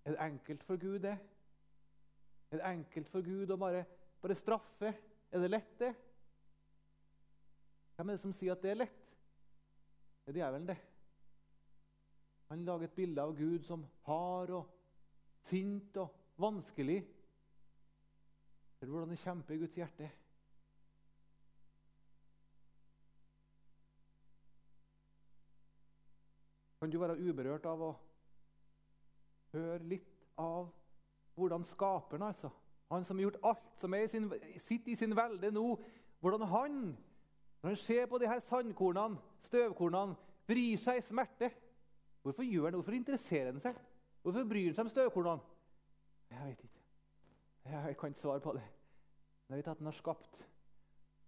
Er 0.08 0.14
det 0.14 0.22
enkelt 0.24 0.62
for 0.64 0.80
Gud, 0.80 1.02
det? 1.04 1.18
Er 2.52 2.62
det 2.62 2.70
enkelt 2.70 3.10
for 3.12 3.26
Gud 3.26 3.52
å 3.52 3.58
bare, 3.60 3.82
bare 4.24 4.38
straffe? 4.40 4.94
Er 5.28 5.44
det 5.44 5.50
lett, 5.52 5.74
det? 5.82 5.90
Hvem 7.98 8.14
er 8.14 8.16
det 8.16 8.24
som 8.24 8.36
sier 8.38 8.56
at 8.56 8.64
det 8.64 8.72
er 8.72 8.80
lett? 8.80 9.04
Det 10.24 10.32
er 10.32 10.40
djevelen, 10.40 10.70
det. 10.72 10.78
Han 12.54 12.64
lager 12.64 12.88
et 12.88 12.96
bilde 12.96 13.28
av 13.28 13.36
Gud 13.36 13.68
som 13.68 13.84
hard 14.08 14.56
og 14.56 14.72
sint 15.50 16.00
og 16.00 16.16
vanskelig. 16.40 17.02
Ser 18.80 18.88
du 18.88 18.96
hvordan 18.96 19.12
det 19.12 19.20
kjemper 19.20 19.58
i 19.58 19.62
Guds 19.66 19.76
hjerte? 19.84 20.08
Kan 26.82 26.90
du 26.90 26.98
være 26.98 27.20
uberørt 27.22 27.66
av 27.70 27.82
å 27.86 27.92
høre 29.54 29.84
litt 29.86 30.24
av 30.42 30.72
hvordan 31.38 31.64
skaperen, 31.64 32.24
altså, 32.26 32.50
han 32.90 33.06
som 33.06 33.20
har 33.20 33.28
gjort 33.28 33.44
alt, 33.46 33.68
som 33.78 33.94
er 33.94 34.08
i 34.08 34.08
sin, 34.10 34.26
sitter 34.58 34.92
i 34.92 34.96
sin 34.98 35.14
velde 35.16 35.52
nå, 35.54 35.66
hvordan 36.20 36.48
han, 36.50 36.80
når 37.62 37.70
han 37.70 37.78
ser 37.78 38.10
på 38.10 38.18
de 38.18 38.28
her 38.28 38.42
sandkornene, 38.42 39.22
støvkornene, 39.46 40.18
vrir 40.50 40.82
seg 40.82 41.00
i 41.00 41.06
smerte 41.06 41.52
Hvorfor 42.22 42.44
gjør 42.44 42.64
han 42.64 42.74
det? 42.74 42.78
Hvorfor 42.78 42.98
interesserer 42.98 43.52
han 43.52 43.60
seg? 43.60 43.78
Hvorfor 44.22 44.44
bryr 44.50 44.68
han 44.68 44.76
seg 44.76 44.84
om 44.84 44.90
støvkornene? 44.94 45.42
Jeg 46.30 46.48
vet 46.48 46.66
ikke. 46.66 46.82
Jeg 47.66 47.98
kan 47.98 48.14
ikke 48.14 48.20
svare 48.20 48.40
på 48.40 48.54
det. 48.54 48.66
Men 49.48 49.56
jeg 49.56 49.64
vet 49.64 49.72
at 49.72 49.78
han 49.78 49.90
har 49.90 49.98
skapt 49.98 50.42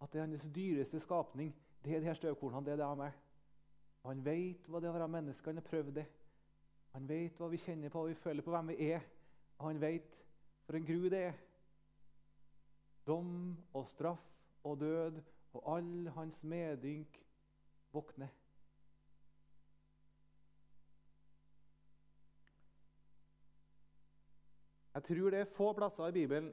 at 0.02 0.14
det 0.14 0.22
er 0.22 0.28
hans 0.28 0.46
dyreste 0.56 1.00
skapning. 1.00 1.56
Det 1.86 1.96
er 1.96 2.00
de 2.00 2.06
her 2.06 2.14
støvkornene. 2.14 2.66
Det 2.66 2.74
er 2.74 2.82
det 2.82 2.86
av 2.86 2.98
meg. 2.98 3.18
Han 4.04 4.22
vet 4.26 4.68
hva 4.68 4.82
det 4.82 4.90
er 4.90 4.94
å 4.94 4.98
være 4.98 5.12
menneske. 5.12 5.50
Han 5.50 5.62
har 5.62 5.68
prøvd 5.68 5.96
det. 5.96 6.06
Han 6.94 7.08
vet 7.10 7.40
hva 7.40 7.50
vi 7.50 7.62
kjenner 7.62 7.92
på, 7.92 8.04
hva 8.04 8.12
vi 8.12 8.20
føler 8.20 8.46
på, 8.46 8.54
hvem 8.54 8.72
vi 8.74 8.90
er. 8.92 9.06
Og 9.60 9.70
han 9.70 9.82
vet 9.82 10.18
for 10.68 10.78
en 10.78 10.88
gru 10.88 11.08
det 11.12 11.22
er. 11.30 11.38
Dom 13.08 13.34
og 13.76 13.88
straff 13.92 14.24
og 14.64 14.80
død 14.80 15.20
og 15.54 15.70
all 15.76 16.10
hans 16.16 16.38
medynk 16.44 17.20
våkner. 17.94 18.32
Jeg 24.94 25.04
tror 25.08 25.34
det 25.34 25.40
er 25.42 25.56
få 25.56 25.72
plasser 25.74 26.12
i 26.12 26.16
Bibelen 26.20 26.52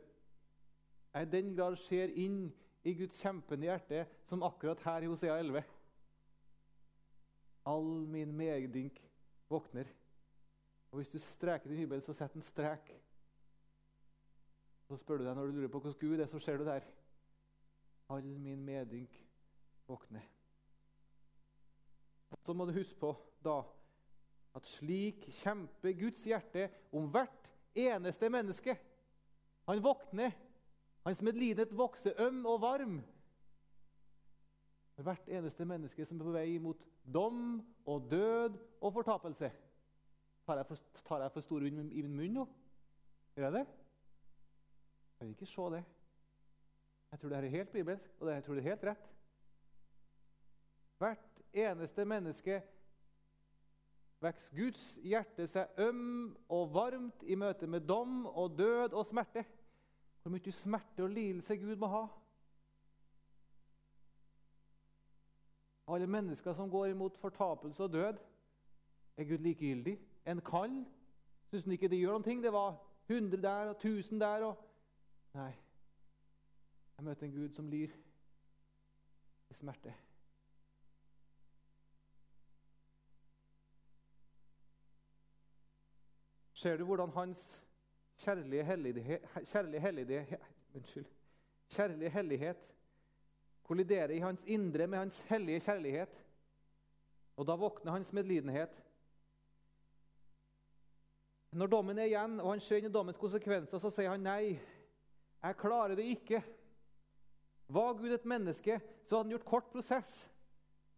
jeg 1.11 1.27
i 1.27 1.31
den 1.31 1.55
grad 1.57 1.75
ser 1.83 2.13
inn 2.23 2.45
i 2.87 2.93
Guds 2.95 3.19
kjempende 3.19 3.67
hjerte 3.67 4.05
som 4.31 4.45
akkurat 4.47 4.83
her 4.87 5.03
i 5.03 5.09
Hosea 5.11 5.41
11. 5.43 5.63
All 7.67 8.07
min 8.07 8.33
medynk 8.37 9.01
våkner. 9.49 9.89
Og 10.91 10.97
Hvis 10.97 11.09
du 11.09 11.19
streker 11.19 11.69
din 11.69 11.79
hybel, 11.79 12.03
så 12.03 12.13
sett 12.13 12.35
en 12.35 12.43
strek. 12.43 12.91
Så 14.89 14.97
spør 14.97 15.21
du 15.21 15.25
deg 15.25 15.37
når 15.37 15.47
du 15.47 15.59
lurer 15.59 15.71
på 15.71 15.79
hvordan 15.79 15.99
Gud 16.01 16.21
er, 16.21 16.27
så 16.27 16.39
ser 16.43 16.59
du 16.59 16.65
der. 16.67 16.87
All 18.11 18.27
min 18.27 18.65
medynk 18.65 19.15
våkner. 19.87 20.25
Så 22.47 22.53
må 22.53 22.67
du 22.67 22.73
huske 22.73 22.99
på 22.99 23.13
da 23.45 23.61
at 24.55 24.67
slik 24.67 25.29
kjemper 25.31 25.95
Guds 25.99 26.25
hjerte 26.27 26.69
om 26.93 27.07
hvert 27.11 27.51
eneste 27.79 28.31
menneske. 28.31 28.75
Han 29.69 29.83
våkner. 29.83 30.35
Hans 31.07 31.23
medlidenhet 31.23 31.77
vokser 31.77 32.19
øm 32.19 32.47
og 32.47 32.61
varm. 32.61 33.01
Hvert 35.01 35.29
eneste 35.29 35.65
menneske 35.65 36.05
som 36.05 36.19
er 36.21 36.25
på 36.25 36.35
vei 36.35 36.59
mot 36.61 36.83
dom 37.05 37.61
og 37.87 38.11
død 38.11 38.59
og 38.81 38.93
fortapelse. 38.93 39.53
Tar 40.47 40.57
jeg 40.57 40.67
for, 40.67 40.77
tar 41.07 41.23
jeg 41.23 41.33
for 41.33 41.41
stor 41.41 41.57
ord 41.57 41.67
i 41.67 42.03
min 42.03 42.17
munn 42.17 42.37
nå? 42.41 42.47
Gjør 43.37 43.45
jeg 43.45 43.53
det? 43.53 43.67
Jeg 45.21 45.27
vil 45.29 45.35
ikke 45.35 45.47
se 45.47 45.71
det. 45.77 45.85
Jeg 47.11 47.21
tror 47.21 47.29
det 47.29 47.39
er 47.39 47.49
helt 47.49 47.73
bibelsk, 47.73 48.11
og 48.21 48.33
jeg 48.33 48.45
tror 48.45 48.55
det 48.55 48.65
er 48.65 48.71
helt 48.71 48.85
rett. 48.85 49.09
Hvert 50.99 51.43
eneste 51.53 52.05
menneske 52.05 52.63
vokser 54.21 54.57
Guds 54.57 54.85
hjerte 55.03 55.47
seg 55.49 55.81
øm 55.81 56.37
og 56.53 56.75
varmt 56.75 57.25
i 57.25 57.35
møte 57.41 57.67
med 57.67 57.87
dom 57.89 58.27
og 58.27 58.59
død 58.59 58.93
og 58.93 59.07
smerte. 59.09 59.45
Hvor 60.23 60.35
mye 60.35 60.53
smerte 60.53 61.03
og 61.03 61.15
lidelse 61.15 61.57
Gud 61.57 61.77
må 61.81 61.89
ha. 61.89 62.05
Alle 65.91 66.07
mennesker 66.07 66.55
som 66.55 66.71
går 66.71 66.87
imot 66.87 67.19
fortapelse 67.19 67.83
og 67.83 67.93
død, 67.93 68.19
er 69.17 69.25
Gud 69.25 69.39
likegyldig. 69.39 69.99
En 70.27 70.41
kall 70.41 70.85
syns 71.51 71.65
han 71.65 71.73
ikke 71.73 71.89
det 71.91 71.99
gjør 71.99 72.19
noen 72.19 72.27
ting. 72.27 72.43
Det 72.45 72.53
var 72.53 72.77
100 73.09 73.43
der 73.43 73.73
og 73.73 73.77
1000 73.77 74.21
der. 74.21 74.45
og... 74.45 74.67
Nei, 75.35 75.51
jeg 76.97 77.05
møter 77.05 77.27
en 77.27 77.35
Gud 77.35 77.51
som 77.55 77.69
lir 77.71 77.91
i 79.51 79.55
smerte. 79.55 79.95
Ser 86.55 86.77
du 86.77 86.85
hvordan 86.85 87.11
hans 87.17 87.45
kjærlige 88.21 88.65
hellighet, 88.65 89.23
kjærlige 89.49 89.81
hellighet, 89.81 90.35
kjærlige 91.73 92.11
hellighet 92.11 92.67
kolliderer 93.71 94.17
i 94.17 94.23
hans 94.25 94.43
indre 94.51 94.89
med 94.91 95.05
hans 95.05 95.21
hellige 95.31 95.63
kjærlighet? 95.69 96.15
Og 97.39 97.47
da 97.47 97.55
våkner 97.57 97.95
hans 97.95 98.11
medlidenhet. 98.13 98.73
Når 101.55 101.71
dommen 101.71 101.99
er 101.99 102.11
igjen, 102.11 102.39
og 102.43 102.53
han 102.53 102.85
i 102.85 102.93
dommens 102.93 103.19
konsekvenser, 103.19 103.79
så 103.79 103.91
sier 103.91 104.11
han 104.11 104.27
nei. 104.27 104.59
Jeg 105.41 105.59
klarer 105.59 105.97
det 105.99 106.05
ikke. 106.13 106.43
Var 107.71 107.97
Gud 107.99 108.13
et 108.13 108.27
menneske, 108.27 108.81
så 109.07 109.17
hadde 109.17 109.29
han 109.29 109.35
gjort 109.37 109.49
kort 109.49 109.73
prosess. 109.73 110.29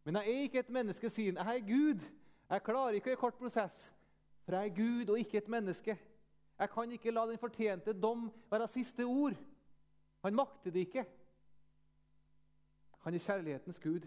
Men 0.05 0.19
jeg 0.19 0.33
er 0.33 0.47
ikke 0.49 0.64
et 0.64 0.73
menneske, 0.73 1.11
sier 1.12 1.37
han. 1.37 1.47
Jeg 1.47 1.61
er 1.61 1.69
Gud. 1.69 2.05
Jeg 2.50 2.64
klarer 2.67 2.99
ikke 2.99 3.11
å 3.11 3.14
gjøre 3.14 3.23
kort 3.23 3.41
prosess. 3.41 3.79
For 4.45 4.57
jeg 4.57 4.73
er 4.73 4.76
Gud 4.76 5.12
og 5.12 5.21
ikke 5.21 5.38
et 5.38 5.52
menneske. 5.52 5.97
Jeg 6.59 6.71
kan 6.73 6.93
ikke 6.93 7.14
la 7.14 7.26
den 7.29 7.41
fortjente 7.41 7.95
dom 7.97 8.26
være 8.50 8.69
siste 8.71 9.07
ord. 9.09 9.37
Han 10.25 10.37
makter 10.37 10.75
det 10.75 10.88
ikke. 10.88 11.07
Han 13.03 13.15
er 13.15 13.19
kjærlighetens 13.19 13.81
Gud. 13.81 14.07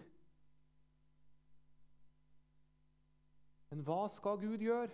Men 3.70 3.82
hva 3.84 4.06
skal 4.14 4.40
Gud 4.40 4.58
gjøre? 4.58 4.90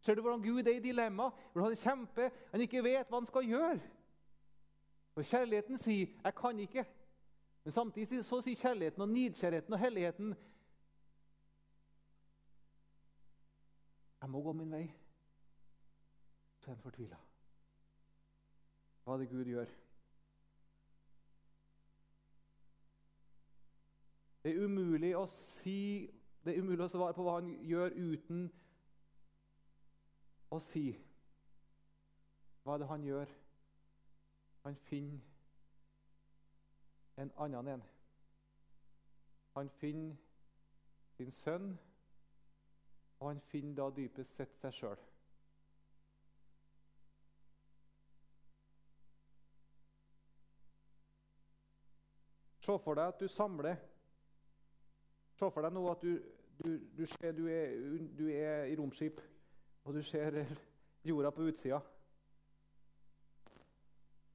Ser 0.00 0.14
du 0.14 0.20
hvordan 0.20 0.42
Gud 0.42 0.66
er 0.66 0.76
i 0.76 0.84
dilemma? 0.84 1.30
Hvordan 1.52 1.70
han 1.70 1.76
kjemper, 1.76 2.30
han 2.50 2.60
ikke 2.60 2.84
vet 2.84 3.08
hva 3.08 3.20
han 3.20 3.26
skal 3.28 3.48
gjøre? 3.48 3.80
For 5.14 5.22
Kjærligheten 5.22 5.78
sier 5.78 6.06
'jeg 6.24 6.34
kan 6.34 6.58
ikke'. 6.58 6.84
Men 7.64 7.72
samtidig 7.72 8.24
så 8.24 8.40
sier 8.40 8.56
kjærligheten 8.56 9.02
og 9.02 9.08
nidkjærheten 9.08 9.72
og 9.72 9.78
helligheten 9.78 10.34
Jeg 14.20 14.30
må 14.30 14.42
gå 14.42 14.52
min 14.52 14.72
vei. 14.72 14.94
Så 16.58 16.70
er 16.70 16.74
han 16.74 16.82
fortvila. 16.82 17.16
Hva 19.04 19.14
er 19.14 19.18
det 19.18 19.28
Gud 19.28 19.44
gjør? 19.44 19.70
Det 24.42 24.50
er 24.50 24.64
umulig 24.64 25.16
å 25.16 25.26
si 25.26 26.10
Det 26.44 26.54
er 26.54 26.62
umulig 26.62 26.84
å 26.84 26.88
svare 26.88 27.12
på 27.12 27.24
hva 27.26 27.34
han 27.36 27.50
gjør 27.68 27.92
uten 27.96 28.46
å 30.50 30.58
si 30.64 30.86
hva 32.64 32.78
er 32.78 32.86
han 32.88 33.04
gjør. 33.04 33.28
Han 34.64 34.76
finner 34.88 35.20
en 37.16 37.32
annen 37.36 37.68
en. 37.74 37.84
Han 39.54 39.70
finner 39.80 40.16
sin 41.16 41.30
sønn 41.30 41.70
og 43.20 43.28
han 43.28 43.40
finner 43.52 43.76
da 43.76 43.90
dypest 43.96 44.36
sett 44.36 44.56
seg 44.62 44.72
sjøl. 44.72 45.06
Se 52.64 52.78
for 52.84 52.96
deg 52.96 53.12
at 53.12 53.20
du 53.20 53.28
samler 53.28 53.76
Se 55.40 55.48
for 55.48 55.64
deg 55.64 55.72
nå 55.72 55.82
at 55.88 56.04
du, 56.04 56.18
du, 56.60 56.70
du, 56.98 57.04
ser, 57.08 57.32
du, 57.32 57.46
er, 57.48 57.72
er 58.36 58.66
i 58.68 58.76
romskip, 58.76 59.22
og 59.88 59.96
du 59.96 60.02
ser 60.04 60.42
jorda 61.08 61.32
på 61.32 61.48
utsida. 61.48 61.80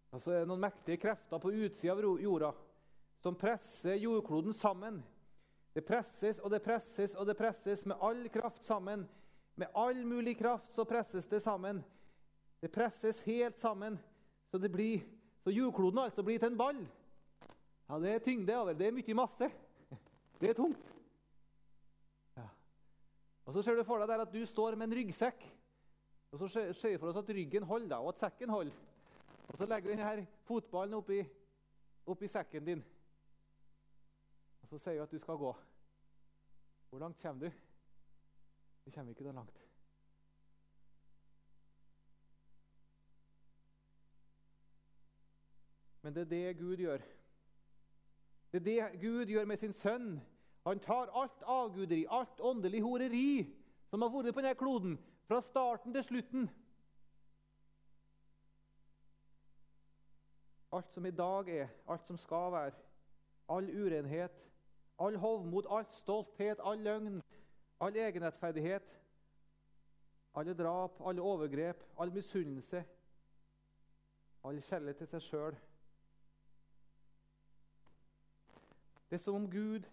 Og 0.10 0.22
så 0.24 0.34
er 0.34 0.42
det 0.42 0.50
noen 0.50 0.66
mektige 0.66 0.98
krefter 1.04 1.42
på 1.44 1.54
utsida 1.54 1.94
av 1.94 2.02
jorda 2.24 2.56
som 3.22 3.38
presser 3.38 4.00
jordkloden 4.02 4.56
sammen 4.58 5.04
det 5.76 5.84
presses 5.84 6.40
og 6.40 6.54
det 6.54 6.62
presses 6.64 7.14
og 7.20 7.28
det 7.28 7.36
presses 7.36 7.82
med 7.86 8.00
all 8.00 8.30
kraft 8.32 8.64
sammen. 8.64 9.04
Med 9.60 9.68
all 9.76 10.06
mulig 10.08 10.38
kraft 10.40 10.72
så 10.72 10.86
presses 10.88 11.28
det 11.28 11.42
sammen. 11.44 11.82
Det 12.62 12.72
presses 12.72 13.20
helt 13.28 13.60
sammen, 13.60 14.00
så, 14.52 14.58
det 14.58 14.72
blir, 14.72 15.04
så 15.44 15.52
jordkloden 15.52 16.00
altså 16.00 16.24
blir 16.24 16.40
til 16.40 16.54
en 16.54 16.58
ball. 16.58 16.80
Ja, 17.90 18.00
Det 18.00 18.14
er 18.14 18.20
tyngde 18.20 18.58
over. 18.58 18.74
Det 18.74 18.88
er 18.88 18.96
mye 18.96 19.14
masse. 19.14 19.52
Det 20.40 20.50
er 20.50 20.54
tungt. 20.54 20.95
Og 23.46 23.54
Så 23.54 23.62
ser 23.62 23.76
du 23.78 23.84
for 23.84 24.02
deg 24.02 24.10
der 24.10 24.26
at 24.26 24.34
du 24.34 24.46
står 24.46 24.76
med 24.76 24.88
en 24.88 24.98
ryggsekk. 24.98 25.46
Og 26.32 26.40
Så 26.40 26.48
ser 26.50 26.90
vi 26.90 26.98
for 26.98 27.08
oss 27.10 27.18
at 27.22 27.30
ryggen 27.30 27.64
holder, 27.64 27.96
og 27.96 28.10
at 28.10 28.20
sekken 28.20 28.50
holder. 28.50 28.74
Og 29.48 29.58
Så 29.58 29.66
legger 29.66 29.90
du 29.90 29.96
denne 29.96 30.28
fotballen 30.44 30.94
oppi, 30.98 31.22
oppi 32.06 32.28
sekken 32.28 32.66
din. 32.66 32.84
Og 34.62 34.70
så 34.70 34.78
sier 34.78 34.98
du 34.98 35.04
at 35.04 35.12
du 35.12 35.20
skal 35.22 35.38
gå. 35.38 35.56
Hvor 36.90 37.00
langt 37.00 37.22
kommer 37.22 37.46
du? 37.46 37.52
Du 38.86 38.92
kommer 38.92 39.14
ikke 39.14 39.24
noe 39.24 39.34
langt. 39.34 39.62
Men 46.02 46.16
det 46.16 46.22
er 46.22 46.26
det 46.26 46.58
Gud 46.58 46.78
gjør. 46.78 47.02
Det 48.52 48.60
er 48.60 48.66
det 48.66 49.02
Gud 49.02 49.26
gjør 49.26 49.46
med 49.46 49.58
sin 49.58 49.74
sønn. 49.74 50.22
Han 50.66 50.80
tar 50.80 51.12
alt 51.14 51.44
avguderi, 51.44 52.06
alt 52.10 52.42
åndelig 52.42 52.82
horeri 52.82 53.28
som 53.90 54.02
har 54.02 54.10
vært 54.14 54.34
på 54.34 54.42
denne 54.42 54.58
kloden, 54.58 54.96
fra 55.30 55.42
starten 55.42 55.94
til 55.94 56.04
slutten. 56.06 56.48
Alt 60.74 60.90
som 60.94 61.06
i 61.06 61.14
dag 61.14 61.50
er, 61.54 61.70
alt 61.88 62.10
som 62.10 62.18
skal 62.18 62.52
være, 62.54 62.82
all 63.50 63.70
urenhet, 63.70 64.46
All 64.98 65.18
hovmod, 65.18 65.66
all 65.70 65.86
stolthet, 65.92 66.60
all 66.64 66.80
løgn, 66.80 67.22
all 67.80 67.96
egenrettferdighet, 67.96 69.02
alle 70.36 70.54
drap, 70.54 71.02
alle 71.08 71.22
overgrep, 71.22 71.84
all 72.00 72.14
misunnelse, 72.14 72.84
all 74.44 74.62
kjærlighet 74.62 75.02
til 75.04 75.10
seg 75.12 75.26
sjøl. 75.26 75.58
Det 79.10 79.20
er 79.20 79.24
som 79.24 79.36
om 79.42 79.50
Gud 79.52 79.84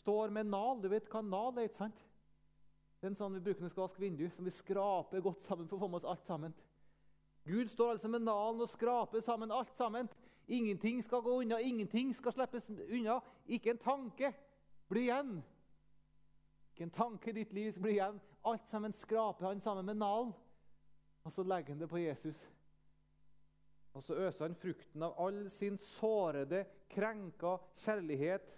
står 0.00 0.32
med 0.34 0.50
nal. 0.50 0.80
Du 0.82 0.88
vet 0.92 1.08
hva 1.12 1.22
nal 1.24 1.58
er? 1.58 1.68
ikke 1.68 1.84
sant? 1.84 2.00
Det 3.00 3.08
er 3.08 3.14
en 3.14 3.16
sånn 3.16 3.36
vi 3.38 3.44
bruker 3.44 3.62
når 3.62 3.70
vi 3.70 3.72
skal 3.72 3.86
vaske 3.86 4.02
vindu, 4.02 4.26
som 4.34 4.44
vi 4.44 4.52
skraper 4.52 5.22
godt 5.24 5.44
sammen 5.46 5.68
for 5.68 5.78
å 5.78 5.84
få 5.84 5.88
med 5.88 6.02
oss 6.02 6.10
alt 6.12 6.26
sammen. 6.28 6.56
Gud 7.48 7.70
står 7.72 7.94
altså 7.94 8.10
med 8.12 8.26
nalen 8.26 8.60
og 8.60 8.68
skraper 8.68 9.24
sammen 9.24 9.54
alt 9.56 9.72
sammen. 9.78 10.10
Ingenting 10.50 11.00
skal 11.02 11.22
gå 11.24 11.38
unna, 11.40 11.60
ingenting 11.60 12.12
skal 12.14 12.34
slippes 12.36 12.68
unna. 12.68 13.20
Ikke 13.48 13.72
en 13.72 13.80
tanke 13.80 14.32
blir 14.90 15.06
igjen. 15.06 15.32
Ikke 16.72 16.88
en 16.88 16.94
tanke 16.94 17.30
i 17.30 17.36
ditt 17.40 17.52
liv 17.56 17.72
skal 17.72 17.86
bli 17.86 17.96
igjen. 17.96 18.20
Alt 18.44 18.68
sammen 18.68 18.92
skraper 18.96 19.48
han 19.48 19.64
sammen 19.64 19.86
med 19.86 20.00
nalen. 20.02 20.34
Og 21.24 21.32
så 21.32 21.44
legger 21.44 21.72
han 21.72 21.80
det 21.80 21.88
på 21.88 22.00
Jesus. 22.02 22.40
Og 23.96 24.04
så 24.04 24.14
øser 24.14 24.46
han 24.46 24.54
frukten 24.58 25.02
av 25.02 25.16
all 25.18 25.42
sin 25.50 25.78
sårede, 25.96 26.64
krenka 26.90 27.56
kjærlighet. 27.80 28.52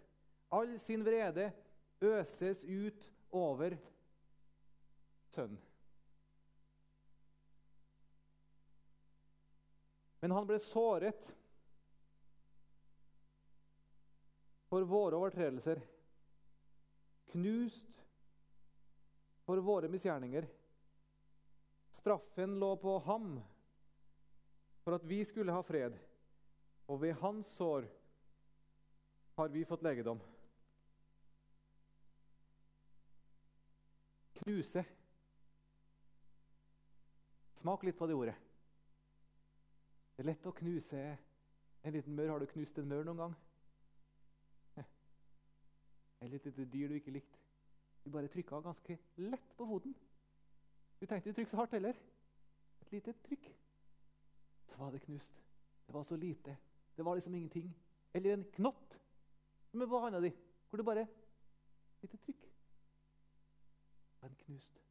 All 0.53 0.79
sin 0.79 1.05
vrede 1.05 1.53
øses 2.01 2.65
ut 2.65 3.07
over 3.33 3.77
sønnen. 5.33 5.61
Men 10.21 10.35
han 10.37 10.47
ble 10.47 10.59
såret 10.63 11.31
for 14.71 14.85
våre 14.87 15.19
overtredelser, 15.19 15.81
knust 17.33 18.05
for 19.49 19.59
våre 19.65 19.91
misgjerninger. 19.91 20.47
Straffen 21.97 22.55
lå 22.61 22.71
på 22.81 22.99
ham 23.09 23.35
for 24.85 24.97
at 24.97 25.09
vi 25.09 25.25
skulle 25.27 25.57
ha 25.57 25.65
fred, 25.67 25.97
og 26.87 27.03
ved 27.03 27.19
hans 27.25 27.51
sår 27.57 27.89
har 29.41 29.51
vi 29.51 29.65
fått 29.67 29.83
legedom. 29.83 30.21
Knuse. 34.43 34.85
Smak 37.55 37.85
litt 37.87 37.99
på 37.99 38.07
det 38.11 38.15
ordet. 38.19 38.35
Det 40.17 40.25
er 40.25 40.31
lett 40.33 40.47
å 40.47 40.55
knuse 40.57 41.03
en 41.83 41.95
liten 41.95 42.17
mør. 42.17 42.35
Har 42.35 42.43
du 42.43 42.51
knust 42.51 42.79
en 42.79 42.89
mør 42.91 43.07
noen 43.07 43.23
gang? 43.23 43.37
Eller 46.23 46.37
et 46.39 46.45
lite 46.47 46.67
dyr 46.71 46.89
du 46.89 46.95
ikke 46.95 47.15
likte. 47.15 47.39
Du 48.05 48.11
bare 48.11 48.31
trykka 48.31 48.61
ganske 48.63 48.99
lett 49.17 49.55
på 49.57 49.67
foten. 49.67 49.95
Du 51.01 51.07
trengte 51.07 51.31
ikke 51.31 51.39
trykke 51.41 51.51
så 51.51 51.59
hardt 51.59 51.75
heller. 51.75 51.99
Et 52.83 52.93
lite 52.93 53.15
trykk. 53.27 53.49
Så 54.71 54.79
var 54.79 54.91
det 54.95 55.03
knust. 55.03 55.43
Det 55.87 55.95
var 55.95 56.03
så 56.03 56.17
lite. 56.17 56.57
Det 56.97 57.05
var 57.05 57.15
liksom 57.15 57.35
ingenting. 57.35 57.73
Eller 58.15 58.35
en 58.35 58.45
knott 58.55 58.99
som 59.71 59.83
er 59.83 59.87
på 59.87 59.99
handa 59.99 60.21
di, 60.21 60.31
hvor 60.69 60.77
det 60.77 60.87
bare 60.87 61.03
et 61.03 62.03
lite 62.03 62.17
trykk. 62.17 62.52
Den 64.23 64.35
knust. 64.45 64.83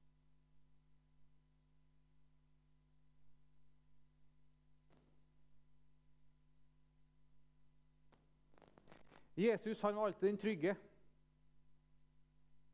Jesus 9.35 9.81
han 9.81 9.95
var 9.95 10.05
alltid 10.05 10.29
den 10.29 10.37
trygge. 10.37 10.75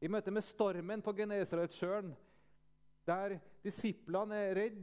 I 0.01 0.09
møte 0.11 0.31
med 0.33 0.45
stormen 0.45 1.01
på 1.01 1.13
Genesaretsjøen, 1.17 2.11
der 3.07 3.37
disiplene 3.63 4.41
er 4.49 4.57
redd 4.57 4.81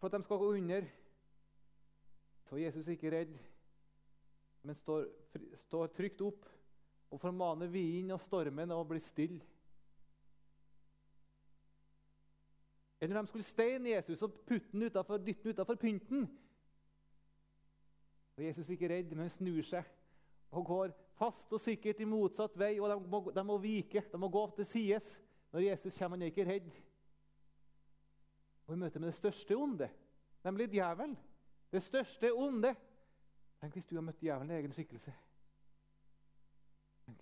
for 0.00 0.08
at 0.08 0.16
de 0.16 0.24
skal 0.24 0.40
gå 0.40 0.48
under, 0.56 0.86
så 2.48 2.56
er 2.56 2.64
Jesus 2.64 2.88
ikke 2.90 3.10
redd, 3.12 3.36
men 4.62 4.78
står, 4.78 5.04
står 5.66 5.92
trygt 5.94 6.24
opp 6.26 6.48
og 7.12 7.20
formaner 7.20 7.70
vinden 7.70 8.14
og 8.16 8.22
stormen 8.22 8.72
og 8.74 8.88
blir 8.90 9.02
stille. 9.04 9.42
Eller 13.02 13.16
når 13.16 13.26
de 13.26 13.32
skulle 13.32 13.44
steine 13.46 13.90
Jesus 13.96 14.22
og 14.22 14.34
putte 14.46 14.70
den 14.72 14.86
utenfor, 14.86 15.18
dytte 15.18 15.42
den 15.42 15.56
utafor 15.56 15.74
pynten. 15.74 16.28
Og 18.36 18.44
Jesus 18.44 18.68
er 18.68 18.76
ikke 18.76 18.90
redd, 18.92 19.16
men 19.18 19.30
snur 19.30 19.62
seg 19.66 19.88
og 20.52 20.66
går 20.68 20.92
fast 21.18 21.52
og 21.52 21.60
sikkert 21.60 22.00
i 22.00 22.06
motsatt 22.06 22.54
vei. 22.60 22.76
og 22.78 22.92
De 22.92 23.10
må, 23.10 23.20
de 23.34 23.44
må 23.48 23.56
vike, 23.58 24.04
de 24.12 24.20
må 24.20 24.28
gå 24.30 24.44
til 24.56 24.68
sides. 24.68 25.10
Når 25.52 25.66
Jesus 25.66 25.98
kommer, 25.98 26.16
han 26.16 26.22
er 26.22 26.30
ikke 26.30 26.46
redd. 26.46 26.70
Og 28.66 28.76
I 28.76 28.78
møte 28.84 29.02
med 29.02 29.10
det 29.10 29.18
største 29.18 29.56
onde, 29.58 29.90
nemlig 30.44 30.70
djevelen, 30.70 31.18
det 31.72 31.82
største 31.82 32.32
onde 32.32 32.74
Tenk 33.62 33.76
hvis 33.78 33.86
du 33.86 33.94
har 33.94 34.02
møtt 34.02 34.18
djevelen 34.18 34.50
i 34.50 34.56
egen 34.58 34.72
skikkelse. 34.74 35.12
Tenk. 37.06 37.20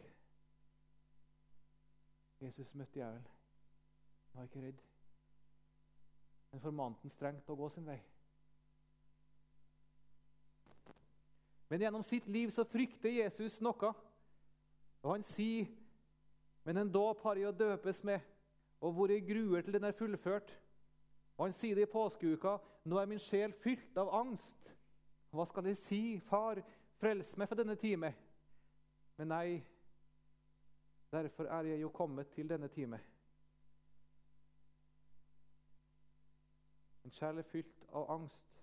Jesus 2.40 2.70
møtte 2.72 2.96
djevelen. 2.96 3.26
Han 4.32 4.40
var 4.40 4.48
ikke 4.48 4.62
redd. 4.64 4.89
Men 6.50 6.60
formante 6.60 7.04
ham 7.04 7.10
strengt 7.10 7.50
å 7.50 7.56
gå 7.56 7.68
sin 7.70 7.86
vei. 7.86 8.00
Men 11.70 11.84
gjennom 11.84 12.02
sitt 12.02 12.26
liv 12.26 12.50
så 12.50 12.64
frykter 12.66 13.12
Jesus 13.14 13.60
noe. 13.62 13.92
Og 15.02 15.12
han 15.12 15.22
sier, 15.22 15.68
'Men 16.64 16.76
en 16.76 16.92
dåp 16.92 17.22
har 17.22 17.36
jeg 17.36 17.46
å 17.46 17.56
døpes 17.56 18.04
med, 18.04 18.20
og 18.80 18.92
hvor 18.92 19.08
jeg 19.08 19.26
gruer 19.26 19.62
til 19.62 19.72
den 19.72 19.84
er 19.84 19.92
fullført.' 19.92 20.56
Og 21.38 21.46
han 21.46 21.52
sier 21.52 21.74
det 21.74 21.88
i 21.88 21.92
påskeuka, 21.92 22.58
'Nå 22.84 22.98
er 22.98 23.06
min 23.06 23.18
sjel 23.18 23.52
fylt 23.52 23.96
av 23.96 24.08
angst.' 24.08 24.60
Hva 25.30 25.46
skal 25.46 25.64
jeg 25.70 25.76
si? 25.76 26.18
Far, 26.18 26.58
frels 26.98 27.36
meg 27.36 27.48
fra 27.48 27.56
denne 27.56 27.76
time. 27.76 28.14
Men 29.16 29.28
nei, 29.28 29.62
derfor 31.12 31.44
er 31.44 31.62
jeg 31.70 31.80
jo 31.80 31.88
kommet 31.88 32.32
til 32.34 32.48
denne 32.48 32.68
time. 32.68 32.98
En 37.10 37.14
sjel 37.14 37.38
er 37.38 37.42
fylt 37.42 37.86
av 37.90 38.04
angst. 38.14 38.60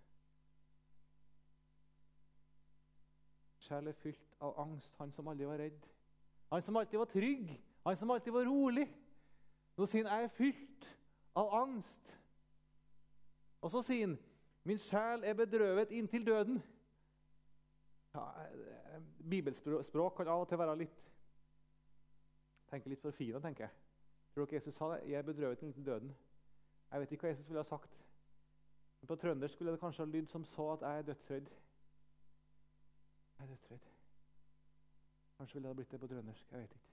En 3.75 3.89
er 3.91 3.97
fylt 3.99 4.37
av 4.39 4.53
angst. 4.63 4.93
Han 5.01 5.11
som 5.11 5.27
aldri 5.27 5.49
var 5.49 5.59
redd. 5.59 5.81
Han 6.53 6.61
som 6.63 6.77
alltid 6.79 6.99
var 6.99 7.09
trygg. 7.11 7.51
Han 7.83 7.97
som 7.99 8.11
alltid 8.11 8.33
var 8.33 8.47
rolig. 8.47 8.87
Nå 9.77 9.85
sier 9.85 10.07
han, 10.07 10.13
'Jeg 10.13 10.23
er 10.23 10.37
fylt 10.37 10.87
av 11.35 11.51
angst'. 11.53 12.15
Og 13.61 13.71
så 13.71 13.81
sier 13.81 14.07
han, 14.07 14.17
'Min 14.63 14.77
sjel 14.77 15.23
er 15.23 15.33
bedrøvet 15.33 15.91
inntil 15.91 16.25
døden'. 16.25 16.61
Ja, 18.13 18.31
bibelspråk 19.29 20.15
kan 20.15 20.27
av 20.27 20.41
og 20.41 20.47
til 20.49 20.57
være 20.57 20.77
litt 20.77 21.13
tenke 22.69 22.89
litt 22.89 23.01
for 23.01 23.11
fine, 23.11 23.41
tenker 23.41 23.63
jeg. 23.63 23.71
Tror 24.33 24.45
dere 24.45 24.55
Jesus 24.55 24.75
sa 24.75 24.95
det? 24.95 25.09
'Jeg 25.09 25.17
er 25.17 25.21
bedrøvet 25.33 25.61
inntil 25.61 25.85
døden'. 25.85 26.15
Jeg 26.91 26.99
vet 26.99 27.11
ikke 27.11 27.21
hva 27.21 27.29
Jesus 27.29 27.49
ville 27.49 27.59
ha 27.59 27.63
sagt. 27.63 28.06
På 29.07 29.15
trøndersk 29.15 29.53
skulle 29.53 29.71
det 29.71 29.79
kanskje 29.79 30.03
ha 30.03 30.11
lydd 30.11 30.27
som 30.27 30.45
så 30.45 30.71
at 30.73 30.81
jeg 30.81 30.97
er 30.97 31.01
dødsredd. 31.01 31.49
Jeg 33.37 33.43
er 33.43 33.47
dødsredd. 33.47 33.89
Kanskje 35.37 35.53
ville 35.53 35.67
det 35.67 35.69
ha 35.69 35.77
blitt 35.79 35.91
det 35.91 35.99
på 35.99 36.07
trøndersk. 36.07 36.51
Jeg 36.51 36.61
vet 36.61 36.71
ikke. 36.71 36.87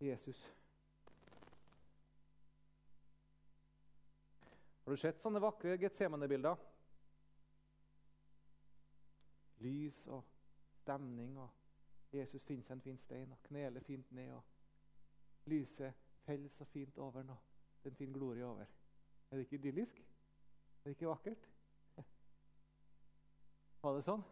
Jesus. 0.00 0.54
Har 4.84 4.90
du 4.90 4.96
sett 4.96 5.22
sånne 5.22 5.42
vakre 5.42 5.76
Getsemane-bilder? 5.82 6.56
Lys 9.64 10.00
og 10.06 10.24
stemning, 10.80 11.38
og 11.38 12.14
Jesus 12.14 12.44
finner 12.44 12.66
seg 12.66 12.76
en 12.76 12.84
fin 12.84 12.98
stein 12.98 13.32
og 13.32 13.40
kneler 13.48 13.82
fint 13.86 14.12
ned. 14.14 14.34
og 14.34 14.42
Lyset 15.50 15.94
faller 16.26 16.48
så 16.48 16.64
fint 16.64 16.98
over 16.98 17.22
den, 17.22 17.30
og 17.30 17.38
det 17.82 17.90
er 17.90 17.94
en 17.94 18.02
fin 18.02 18.12
glorie 18.12 18.44
over. 18.44 18.66
Er 19.30 19.36
det 19.36 19.44
ikke 19.46 19.60
idyllisk? 19.60 19.98
Er 19.98 20.90
det 20.90 20.96
ikke 20.96 21.08
vakkert? 21.08 21.48
Var 23.82 23.94
det 23.94 24.04
sånn? 24.06 24.22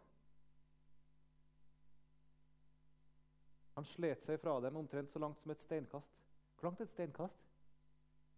Han 3.75 3.87
slet 3.87 4.23
seg 4.23 4.39
fra 4.39 4.55
dem 4.63 4.79
omtrent 4.79 5.11
så 5.11 5.19
langt 5.19 5.41
som 5.41 5.51
et 5.51 5.63
steinkast. 5.63 6.23
Hvor 6.55 6.69
langt 6.69 6.79
er 6.79 6.87
et 6.87 6.93
steinkast? 6.95 7.43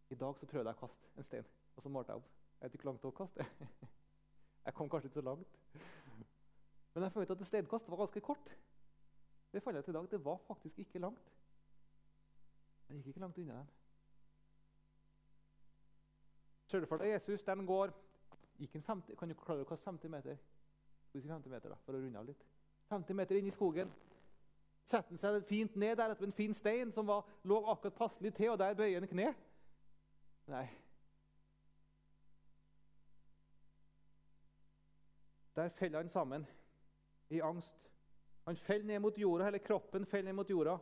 I 0.10 0.18
dag 0.18 0.38
så 0.40 0.50
prøvde 0.50 0.72
jeg 0.72 0.78
å 0.78 0.82
kaste 0.82 1.12
en 1.18 1.26
stein, 1.26 1.48
og 1.76 1.84
så 1.84 1.92
målte 1.94 2.14
jeg 2.14 2.22
opp. 2.22 2.30
Jeg 2.58 2.66
vet 2.66 2.78
ikke 2.78 2.84
hvor 2.86 2.92
langt 2.92 3.04
det 3.04 3.10
å 3.12 3.18
kaste. 3.18 3.48
Jeg 4.68 4.76
kom 4.76 4.90
kanskje 4.92 5.08
ikke 5.08 5.22
så 5.22 5.24
langt. 5.24 5.54
Men 6.94 7.04
jeg 7.06 7.12
følte 7.14 7.36
at 7.38 7.42
et 7.42 7.48
steinkast 7.48 7.88
var 7.88 8.02
ganske 8.02 8.22
kort. 8.26 8.50
Det 9.54 9.62
fant 9.64 9.78
jeg 9.78 9.86
til 9.86 9.94
i 9.94 9.96
dag. 9.96 10.10
Det 10.12 10.18
var 10.26 10.42
faktisk 10.44 10.80
ikke 10.84 11.00
langt. 11.00 11.30
Jeg 12.90 12.98
gikk 12.98 13.08
ikke 13.14 13.22
langt 13.24 13.38
unna 13.40 13.62
dem. 13.62 13.70
Ser 16.68 16.84
du 16.84 16.88
for 16.90 17.00
deg 17.00 17.14
Jesus 17.14 17.44
der 17.44 17.56
han 17.56 17.68
går 17.68 17.94
gikk 18.60 18.76
en 18.76 18.84
50, 18.84 19.16
Kan 19.20 19.30
du 19.30 19.36
klare 19.40 19.64
å 19.64 19.70
kaste 19.70 19.88
50 19.88 20.12
meter? 20.12 20.38
Skal 21.08 21.20
vi 21.20 21.24
si 21.24 21.32
50 21.32 21.54
meter, 21.54 21.72
da, 21.72 21.80
for 21.86 21.96
å 21.96 22.02
runde 22.02 22.20
av 22.20 22.28
litt. 22.28 22.44
50 22.90 23.16
meter 23.16 23.40
inn 23.40 23.48
i 23.48 23.54
skogen. 23.54 23.92
Setter 24.88 25.14
han 25.14 25.20
seg 25.20 25.48
fint 25.48 25.76
ned 25.76 25.98
der 26.00 26.14
etter 26.14 26.28
en 26.28 26.36
fin 26.36 26.54
stein 26.56 26.92
som 26.96 27.08
var, 27.08 27.26
lå 27.44 27.60
akkurat 27.72 27.96
passelig 27.96 28.34
til, 28.36 28.54
og 28.54 28.60
der 28.60 28.76
bøyer 28.76 29.02
han 29.02 29.10
kne. 29.12 29.32
Nei. 30.52 30.68
Der 35.58 35.74
faller 35.76 36.04
han 36.04 36.12
sammen 36.12 36.46
i 37.34 37.42
angst. 37.44 37.92
Han 38.48 38.60
faller 38.64 38.88
ned 38.88 39.02
mot 39.04 39.18
jorda, 39.20 39.50
hele 39.50 39.60
kroppen 39.60 40.06
faller 40.08 40.30
ned 40.30 40.38
mot 40.40 40.50
jorda. 40.50 40.78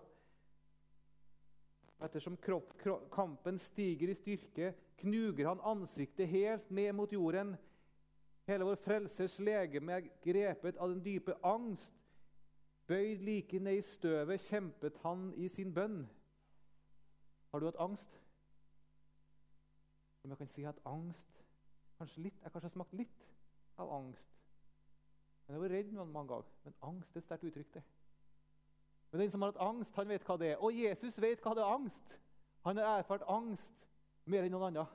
Ettersom 2.05 2.35
kropp, 2.37 2.75
kropp, 2.81 3.07
kampen 3.13 3.57
stiger 3.61 4.11
i 4.11 4.17
styrke, 4.17 4.73
knuger 4.97 5.47
han 5.47 5.62
ansiktet 5.63 6.27
helt 6.27 6.71
ned 6.71 6.93
mot 6.93 7.13
jorden. 7.13 7.55
Hele 8.47 8.65
vår 8.65 8.75
frelsers 8.75 9.39
legeme 9.39 9.93
er 9.93 10.10
grepet 10.23 10.77
av 10.77 10.89
den 10.89 11.03
dype 11.05 11.34
angst. 11.43 11.93
Bøyd 12.88 13.23
like 13.25 13.60
ned 13.60 13.79
i 13.79 13.81
støvet 13.81 14.43
kjempet 14.45 14.99
han 15.01 15.31
i 15.41 15.47
sin 15.49 15.73
bønn. 15.73 16.03
Har 17.51 17.60
du 17.60 17.65
hatt 17.65 17.81
angst? 17.81 18.21
Om 20.23 20.29
jeg 20.29 20.38
kan 20.38 20.47
si 20.47 20.63
at 20.63 20.79
angst 20.86 21.41
kanskje 21.97 22.21
litt, 22.21 22.41
Jeg 22.43 22.51
kanskje 22.51 22.67
har 22.67 22.73
smakt 22.73 22.93
litt 22.93 23.27
av 23.77 23.91
angst. 23.93 24.36
Men 25.47 25.53
Jeg 25.53 25.62
var 25.62 25.69
redd 25.69 25.91
mange 25.91 26.27
ganger. 26.27 26.45
Men 26.63 26.73
angst 26.81 27.15
er 27.15 27.17
et 27.17 27.23
sterkt 27.23 27.43
uttrykk. 27.43 27.73
det. 27.73 27.84
Men 29.12 29.21
den 29.21 29.31
som 29.31 29.41
har 29.41 29.51
hatt 29.51 29.62
angst, 29.62 29.95
han 29.95 30.10
vet 30.10 30.23
hva 30.27 30.38
det 30.38 30.47
er. 30.51 30.58
Og 30.58 30.73
Jesus 30.73 31.21
vet 31.21 31.41
hva 31.41 31.53
det 31.55 31.63
er 31.63 31.73
angst. 31.73 32.21
Han 32.65 32.77
har 32.77 32.99
erfart 32.99 33.23
angst 33.27 33.86
mer 34.29 34.45
enn 34.45 34.53
noen 34.55 34.69
andre. 34.69 34.85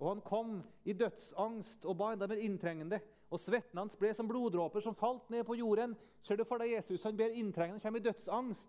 Og 0.00 0.08
han 0.08 0.22
kom 0.24 0.52
i 0.88 0.94
dødsangst 0.96 1.84
og 1.84 1.98
ba 2.00 2.14
enda 2.14 2.28
mer 2.30 2.40
inntrengende. 2.40 3.00
Og 3.30 3.38
svetten 3.38 3.78
hans 3.78 3.94
ble 4.00 4.10
som 4.16 4.28
bloddråper 4.28 4.82
som 4.82 4.96
falt 4.96 5.28
ned 5.30 5.44
på 5.46 5.58
jorden. 5.60 5.92
Ser 6.24 6.40
du 6.40 6.46
for 6.48 6.62
deg 6.62 6.72
Jesus? 6.72 7.04
Han 7.04 7.18
ber 7.18 7.36
inntrengende, 7.36 7.82
kommer 7.82 8.00
i 8.00 8.06
dødsangst. 8.08 8.64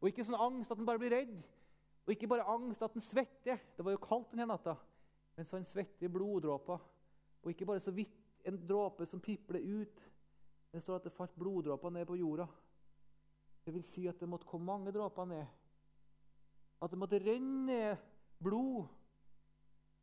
Og 0.00 0.08
ikke 0.10 0.24
sånn 0.26 0.38
angst 0.38 0.70
at 0.72 0.78
han 0.78 0.86
bare 0.86 1.02
blir 1.02 1.12
redd. 1.14 1.34
Og 2.06 2.14
ikke 2.14 2.30
bare 2.30 2.46
angst 2.50 2.82
at 2.82 2.94
han 2.94 3.04
svetter. 3.04 3.60
Det 3.76 3.84
var 3.84 3.94
jo 3.94 4.02
kaldt 4.02 4.32
denne 4.32 4.48
natta. 4.50 4.76
Men 5.36 5.46
så 5.46 5.58
han 5.58 5.66
svetter 5.66 6.10
bloddråper. 6.12 6.80
Og 7.42 7.50
ikke 7.50 7.66
bare 7.66 7.82
så 7.82 7.94
vidt 7.94 8.46
en 8.46 8.58
dråpe 8.66 9.06
som 9.10 9.22
pipler 9.22 9.62
ut. 9.62 10.02
Det 10.72 10.82
står 10.82 11.00
at 11.00 11.06
det 11.06 11.14
falt 11.14 11.34
bloddråper 11.38 11.92
ned 11.94 12.06
på 12.08 12.18
jorda. 12.18 12.46
Det 13.62 13.74
vil 13.74 13.84
si 13.86 14.06
at 14.10 14.18
det 14.18 14.30
måtte 14.30 14.48
komme 14.48 14.66
mange 14.66 14.94
dråper 14.94 15.26
ned. 15.28 15.46
At 16.82 16.90
det 16.90 16.98
måtte 16.98 17.20
renne 17.22 17.96
blod 18.42 18.88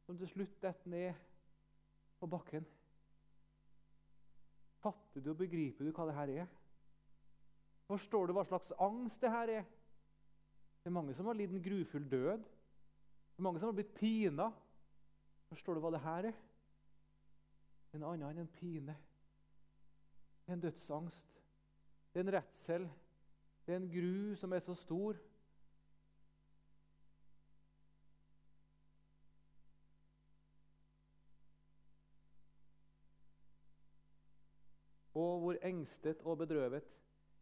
som 0.05 0.17
til 0.17 0.29
slutt 0.31 0.61
detter 0.63 0.89
ned 0.89 1.25
på 2.19 2.29
bakken. 2.31 2.63
Fatter 4.79 5.23
du 5.23 5.33
og 5.33 5.41
begriper 5.41 5.85
du 5.85 5.91
hva 5.91 6.07
det 6.07 6.15
her 6.15 6.31
er? 6.45 6.47
Forstår 7.89 8.29
du 8.29 8.35
hva 8.37 8.45
slags 8.47 8.71
angst 8.79 9.19
det 9.21 9.31
her 9.33 9.51
er? 9.59 9.67
Det 10.79 10.87
er 10.87 10.95
mange 10.95 11.13
som 11.17 11.27
har 11.27 11.35
lidd 11.35 11.51
en 11.51 11.63
grufull 11.63 12.05
død. 12.07 12.45
Det 12.47 13.41
er 13.41 13.47
mange 13.47 13.59
som 13.59 13.71
har 13.71 13.75
blitt 13.75 13.95
pina. 13.97 14.47
Forstår 15.51 15.75
du 15.75 15.83
hva 15.83 15.91
det 15.95 16.03
her 16.05 16.29
er? 16.31 16.41
En 17.97 18.05
annen 18.05 18.27
enn 18.29 18.43
en 18.45 18.53
pine. 18.55 18.95
Det 20.45 20.53
er 20.53 20.57
en 20.57 20.63
dødsangst. 20.63 21.41
Det 22.13 22.21
er 22.21 22.27
en 22.27 22.35
redsel. 22.37 22.87
Det 23.65 23.73
er 23.73 23.81
en 23.81 23.91
gru 23.91 24.35
som 24.39 24.53
er 24.53 24.63
så 24.63 24.75
stor. 24.79 25.19
Engstet 35.65 36.21
og 36.25 36.39
bedrøvet, 36.43 36.85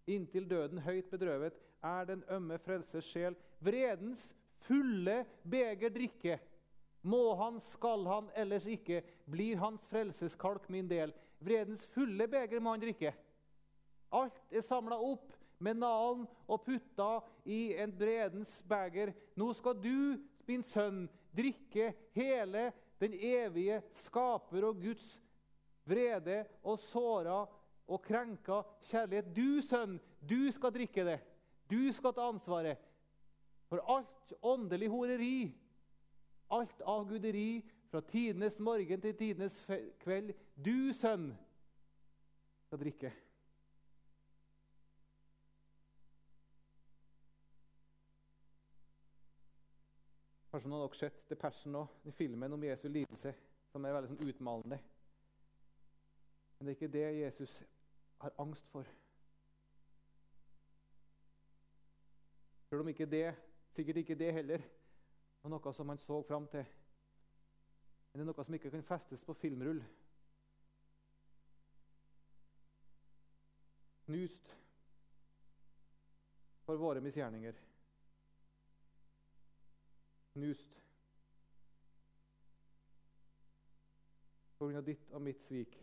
inntil 0.07 0.47
døden 0.49 0.81
høyt 0.85 1.09
bedrøvet, 1.11 1.57
er 1.83 2.07
den 2.09 2.23
ømme 2.33 2.57
frelses 2.57 3.05
sjel 3.05 3.35
vredens 3.63 4.21
fulle 4.65 5.23
beger 5.43 5.93
drikke. 5.93 6.39
Må 7.07 7.35
han, 7.39 7.59
skal 7.71 8.05
han, 8.09 8.29
ellers 8.35 8.65
ikke, 8.67 9.03
blir 9.29 9.59
hans 9.61 9.85
frelseskalk 9.87 10.67
min 10.73 10.89
del. 10.89 11.13
Vredens 11.39 11.85
fulle 11.93 12.27
beger 12.27 12.63
må 12.63 12.73
han 12.73 12.83
drikke. 12.83 13.13
Alt 14.17 14.39
er 14.51 14.65
samla 14.65 14.97
opp 15.03 15.35
med 15.63 15.79
nalen 15.81 16.25
og 16.47 16.63
putta 16.65 17.21
i 17.45 17.75
en 17.77 17.93
vredens 17.97 18.57
beger. 18.67 19.13
Nå 19.37 19.51
skal 19.57 19.77
du, 19.81 20.17
min 20.47 20.63
sønn, 20.63 21.05
drikke 21.35 21.91
hele 22.15 22.71
den 23.01 23.13
evige 23.13 23.81
skaper 24.05 24.69
og 24.69 24.81
Guds 24.81 25.05
vrede 25.87 26.41
og 26.63 26.79
såra 26.89 27.43
og 27.87 28.03
krenka 28.03 28.61
kjærlighet. 28.89 29.31
Du, 29.35 29.61
sønn, 29.63 29.97
du 30.29 30.51
skal 30.51 30.73
drikke 30.75 31.05
det. 31.07 31.17
Du 31.71 31.91
skal 31.95 32.15
ta 32.15 32.27
ansvaret 32.27 32.83
for 33.67 33.83
alt 33.91 34.33
åndelig 34.41 34.89
horeri, 34.91 35.51
alt 36.51 36.81
avguderi 36.87 37.61
fra 37.91 38.01
tidenes 38.01 38.59
morgen 38.59 39.01
til 39.01 39.15
tidenes 39.15 39.59
kveld. 40.03 40.33
Du, 40.55 40.93
sønn, 40.95 41.31
skal 42.67 42.83
drikke. 42.83 43.13
Kanskje 50.51 50.69
noen 50.71 50.81
har 50.81 50.89
dere 50.89 50.99
sett 50.99 51.17
The 51.29 51.35
Passion 51.37 51.75
nå, 51.75 51.83
i 52.07 52.11
filmen 52.15 52.55
om 52.55 52.63
Jesu 52.63 52.87
lidelse, 52.89 53.33
som 53.69 53.83
er 53.85 53.93
veldig 53.93 54.13
sånn 54.13 54.29
utmalende. 54.31 54.79
Men 56.57 56.65
det 56.65 56.71
er 56.71 56.77
ikke 56.79 56.93
det 56.95 57.09
Jesus 57.19 57.57
har 58.17 58.33
angst 58.37 58.67
for. 58.71 58.87
Selv 62.69 62.81
om 62.81 62.87
ikke 62.87 63.05
det, 63.05 63.35
sikkert 63.71 63.97
ikke 63.97 64.15
det 64.19 64.33
heller, 64.33 64.63
var 65.41 65.53
noe 65.53 65.73
som 65.73 65.89
han 65.89 66.01
så 66.01 66.19
fram 66.27 66.47
til. 66.51 66.65
Men 68.11 68.19
det 68.19 68.25
er 68.25 68.29
noe 68.31 68.45
som 68.45 68.57
ikke 68.57 68.71
kan 68.73 68.83
festes 68.83 69.23
på 69.23 69.35
filmrull. 69.37 69.83
Knust 74.07 74.51
for 76.65 76.79
våre 76.79 77.03
misgjerninger. 77.03 77.55
Knust 80.33 80.77
på 84.57 84.65
grunn 84.65 84.79
av 84.79 84.87
ditt 84.87 85.11
og 85.13 85.21
mitt 85.23 85.43
svik. 85.43 85.75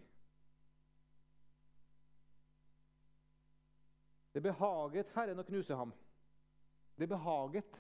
Det 4.35 4.43
behaget 4.43 5.13
Herren 5.15 5.39
å 5.39 5.47
knuse 5.47 5.77
ham. 5.79 5.93
Det 6.99 7.07
behaget. 7.07 7.77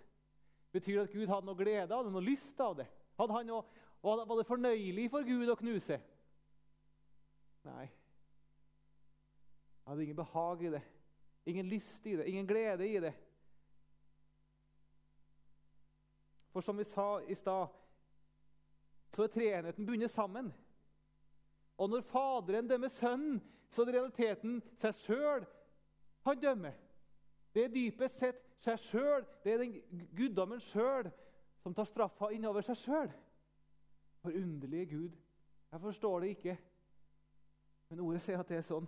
Betyr 0.74 1.00
det 1.00 1.06
at 1.08 1.14
Gud 1.14 1.30
hadde 1.30 1.48
noe 1.48 1.58
glede 1.58 1.94
av 1.94 2.06
det, 2.06 2.12
noe 2.14 2.22
lyst 2.22 2.60
av 2.62 2.76
det? 2.78 2.86
Hadde 3.18 3.34
han 3.34 3.48
noe, 3.50 3.64
var 4.02 4.38
det 4.38 4.46
fornøyelig 4.46 5.08
for 5.10 5.26
Gud 5.26 5.50
å 5.50 5.58
knuse? 5.58 5.98
Nei. 7.66 7.86
Han 9.84 9.94
hadde 9.94 10.06
ingen 10.06 10.18
behag 10.18 10.62
i 10.64 10.72
det, 10.74 10.82
ingen 11.50 11.68
lyst 11.68 12.06
i 12.06 12.16
det, 12.18 12.26
ingen 12.30 12.46
glede 12.46 12.86
i 12.88 13.00
det. 13.02 13.14
For 16.54 16.62
som 16.62 16.78
vi 16.78 16.86
sa 16.86 17.18
i 17.26 17.34
stad, 17.34 17.72
så 19.14 19.26
er 19.26 19.34
treenheten 19.34 19.86
bundet 19.86 20.10
sammen. 20.10 20.52
Og 21.78 21.90
når 21.90 22.06
Faderen 22.06 22.70
dømmer 22.70 22.92
Sønnen, 22.94 23.42
så 23.70 23.82
er 23.82 23.90
det 23.90 23.96
realiteten 23.98 24.60
seg 24.78 24.94
sjøl 25.02 25.46
han 26.24 26.40
dømmer. 26.40 26.72
Det 27.54 27.64
er 27.64 27.74
dypest 27.74 28.18
sett 28.18 28.40
seg 28.64 28.80
sjøl. 28.80 29.26
Det 29.44 29.52
er 29.52 29.62
den 29.62 30.08
guddommen 30.16 30.62
sjøl 30.62 31.10
som 31.62 31.74
tar 31.76 31.88
straffa 31.88 32.30
innover 32.34 32.64
seg 32.66 32.80
sjøl. 32.80 33.12
Forunderlige 34.24 34.86
Gud. 34.86 35.14
Jeg 35.72 35.80
forstår 35.80 36.20
det 36.20 36.28
ikke, 36.36 36.52
men 37.90 38.00
ordet 38.04 38.20
sier 38.22 38.38
at 38.38 38.48
det 38.48 38.60
er 38.60 38.66
sånn. 38.66 38.84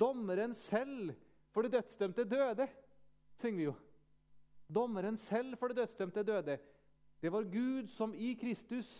Dommeren 0.00 0.52
selv 0.54 1.14
for 1.50 1.64
det 1.64 1.72
dødsdømte 1.72 2.26
døde, 2.28 2.66
synger 3.40 3.56
vi 3.56 3.64
jo. 3.64 3.74
Dommeren 4.70 5.16
selv 5.16 5.56
for 5.58 5.72
det 5.72 5.80
dødsdømte 5.80 6.22
døde. 6.28 6.58
Det 7.22 7.32
var 7.32 7.48
Gud 7.48 7.88
som 7.90 8.14
i 8.14 8.34
Kristus 8.40 8.90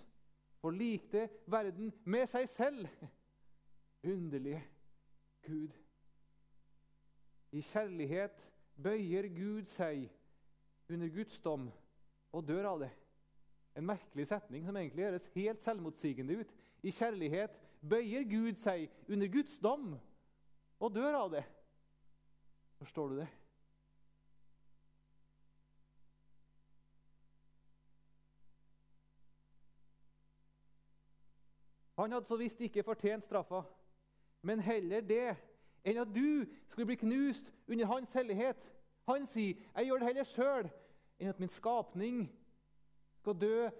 forlikte 0.61 1.29
verden 1.46 1.92
med 2.05 2.27
seg 2.29 2.49
selv. 2.49 2.88
Underlige 4.03 4.64
Gud. 5.46 5.77
I 7.53 7.61
kjærlighet 7.61 8.45
bøyer 8.83 9.29
Gud 9.35 9.67
seg 9.71 10.07
under 10.91 11.09
Guds 11.09 11.41
dom 11.41 11.71
og 12.33 12.47
dør 12.47 12.69
av 12.75 12.85
det. 12.85 12.91
En 13.79 13.87
merkelig 13.87 14.27
setning 14.31 14.67
som 14.67 14.77
egentlig 14.77 15.07
høres 15.07 15.31
helt 15.35 15.63
selvmotsigende 15.63 16.41
ut. 16.43 16.55
I 16.83 16.95
kjærlighet 16.95 17.59
bøyer 17.83 18.25
Gud 18.31 18.59
seg 18.61 18.89
under 19.09 19.31
Guds 19.31 19.59
dom 19.59 19.93
og 20.81 20.95
dør 20.95 21.19
av 21.25 21.35
det. 21.35 21.45
Forstår 22.81 23.09
du 23.09 23.21
det? 23.21 23.29
Han 32.01 32.13
hadde 32.13 32.31
så 32.31 32.37
visst 32.41 32.61
ikke 32.65 32.83
fortjent 32.87 33.27
straffa, 33.27 33.61
men 34.41 34.63
heller 34.65 35.03
det 35.05 35.35
enn 35.85 35.99
at 36.03 36.14
du 36.14 36.47
skulle 36.69 36.87
bli 36.87 36.99
knust 37.01 37.53
under 37.69 37.87
hans 37.87 38.12
hellighet. 38.12 38.73
Han 39.09 39.27
sier, 39.27 39.55
'Jeg 39.77 39.87
gjør 39.87 39.99
det 39.99 40.07
heller 40.07 40.25
sjøl 40.25 40.71
enn 41.19 41.29
at 41.29 41.40
min 41.40 41.49
skapning 41.49 42.33
skal 43.16 43.40
dø 43.40 43.71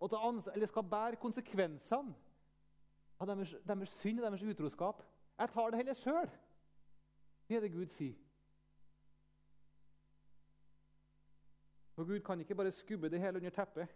eller 0.00 0.66
skal 0.66 0.82
bære 0.82 1.16
konsekvensene 1.16 2.14
av 3.20 3.26
deres, 3.26 3.54
deres 3.66 3.90
synd 3.90 4.20
og 4.20 4.30
deres 4.30 4.42
utroskap. 4.42 5.02
Jeg 5.38 5.48
tar 5.48 5.70
det 5.70 5.76
heller 5.76 5.94
sjøl.' 5.94 6.30
Det 7.48 7.56
er 7.56 7.60
det 7.60 7.72
Gud 7.72 7.86
sier. 7.86 8.14
For 11.94 12.04
Gud 12.04 12.20
kan 12.20 12.40
ikke 12.40 12.54
bare 12.54 12.70
skubbe 12.70 13.08
det 13.10 13.20
hele 13.20 13.36
under 13.36 13.50
teppet. 13.50 13.88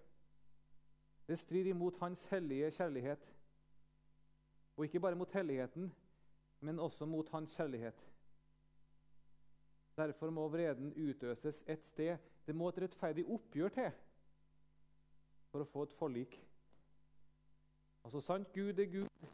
Det 1.29 1.39
strider 1.39 1.71
imot 1.71 1.97
hans 1.99 2.27
hellige 2.27 2.71
kjærlighet. 2.71 3.35
Og 4.77 4.85
ikke 4.85 5.01
bare 5.01 5.15
mot 5.15 5.33
helligheten, 5.33 5.95
men 6.65 6.81
også 6.81 7.07
mot 7.07 7.29
hans 7.29 7.53
kjærlighet. 7.57 7.99
Derfor 9.97 10.31
må 10.31 10.49
vreden 10.49 10.93
utøses 10.97 11.63
et 11.69 11.85
sted. 11.85 12.17
Det 12.47 12.55
må 12.57 12.69
et 12.69 12.81
rettferdig 12.83 13.25
oppgjør 13.31 13.73
til 13.77 13.91
for 15.53 15.63
å 15.63 15.69
få 15.71 15.85
et 15.87 15.93
forlik. 15.95 16.39
Altså 18.05 18.21
sant 18.21 18.51
Gud 18.53 18.81
er 18.81 18.89
Gud, 18.91 19.27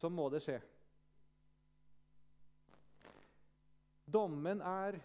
så 0.00 0.08
må 0.08 0.28
det 0.32 0.40
skje. 0.42 0.56
Dommen 4.12 4.62
er 4.66 4.98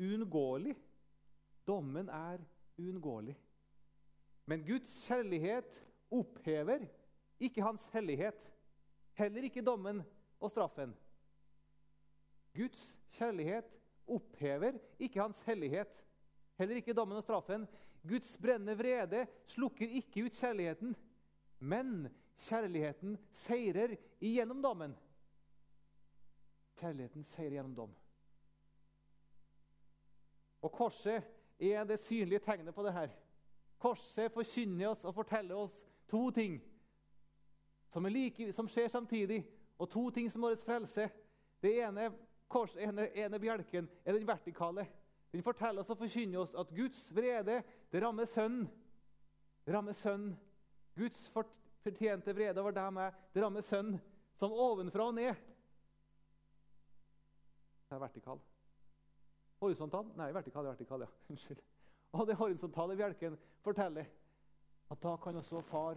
uunngåelig. 0.00 0.76
Dommen 1.66 2.08
er 2.08 2.44
uunngåelig. 2.78 3.36
Men 4.46 4.64
Guds 4.64 4.92
kjærlighet 5.08 5.80
opphever 6.14 6.86
ikke 7.42 7.64
hans 7.66 7.88
hellighet. 7.92 8.38
Heller 9.16 9.48
ikke 9.48 9.64
dommen 9.64 10.02
og 10.40 10.52
straffen. 10.52 10.92
Guds 12.56 12.82
kjærlighet 13.16 13.68
opphever 14.06 14.76
ikke 14.98 15.22
hans 15.22 15.40
hellighet. 15.48 15.92
Heller 16.60 16.80
ikke 16.80 16.94
dommen 16.96 17.18
og 17.18 17.24
straffen. 17.24 17.66
Guds 18.06 18.36
brennende 18.38 18.76
vrede 18.78 19.26
slukker 19.50 19.88
ikke 19.88 20.26
ut 20.28 20.36
kjærligheten. 20.36 20.94
Men 21.58 22.08
kjærligheten 22.46 23.16
seirer 23.32 23.96
igjennom 24.20 24.62
dommen. 24.62 24.96
Kjærligheten 26.76 27.24
seirer 27.24 27.56
gjennom 27.56 27.74
dom. 27.76 27.94
Og 30.60 30.72
korset 30.72 31.24
er 31.58 31.84
det 31.88 31.98
synlige 32.02 32.42
tegnet 32.44 32.74
på 32.74 32.84
det 32.84 32.92
her. 32.92 33.12
Korset 33.80 34.32
forkynner 34.32 34.90
oss 34.90 35.04
og 35.04 35.14
forteller 35.16 35.56
oss 35.56 35.76
to 36.08 36.28
ting 36.34 36.58
som, 37.96 38.06
like, 38.06 38.52
som, 38.52 38.68
skjer 38.68 38.88
samtidig, 38.88 39.38
og 39.78 39.88
to 39.88 40.10
ting 40.10 40.26
som 40.28 40.42
vår 40.44 40.58
frelse. 40.60 41.06
Det 41.64 41.70
ene, 41.80 42.10
kors, 42.52 42.74
ene, 42.76 43.06
ene 43.16 43.38
bjelken 43.40 43.86
er 44.04 44.12
den 44.12 44.26
vertikale. 44.28 44.84
Den 45.32 45.44
forteller 45.44 45.80
oss 45.80 45.92
og 45.94 46.02
forkynner 46.02 46.42
oss 46.42 46.52
at 46.60 46.74
Guds 46.76 47.06
vrede 47.16 47.62
det 47.92 48.02
rammer 48.04 48.28
Sønnen. 48.28 48.66
Det 49.64 49.72
rammer 49.72 49.96
Sønnen. 49.96 50.34
Guds 50.96 51.22
fortjente 51.32 52.34
vrede 52.36 52.60
over 52.60 52.76
deg 52.76 52.90
og 52.90 52.94
meg, 52.98 53.16
det 53.32 53.44
rammer 53.44 53.64
Sønnen, 53.64 53.96
som 54.36 54.52
ovenfra 54.52 55.08
og 55.08 55.16
ned. 55.16 55.40
Det 57.88 57.96
er 57.96 58.02
vertikal. 58.04 58.44
Horisontal? 59.64 60.12
Nei, 60.20 60.28
vertikal 60.36 60.66
er 60.66 60.74
vertikal, 60.76 61.06
ja. 61.06 61.08
Unnskyld. 61.32 61.64
Og 62.12 62.28
det 62.28 62.36
horisontale 62.36 62.96
bjelken 63.00 63.40
forteller 63.64 64.12
at 64.92 65.02
da 65.02 65.16
kan 65.16 65.40
også 65.40 65.64
far, 65.64 65.96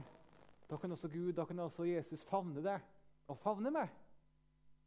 da 0.70 0.78
kan 0.78 0.92
også 0.92 1.08
Gud, 1.10 1.34
da 1.34 1.46
kan 1.46 1.60
også 1.60 1.84
Jesus 1.84 2.24
favne 2.24 2.62
deg 2.64 2.82
og 3.28 3.38
favne 3.38 3.72
meg. 3.74 3.90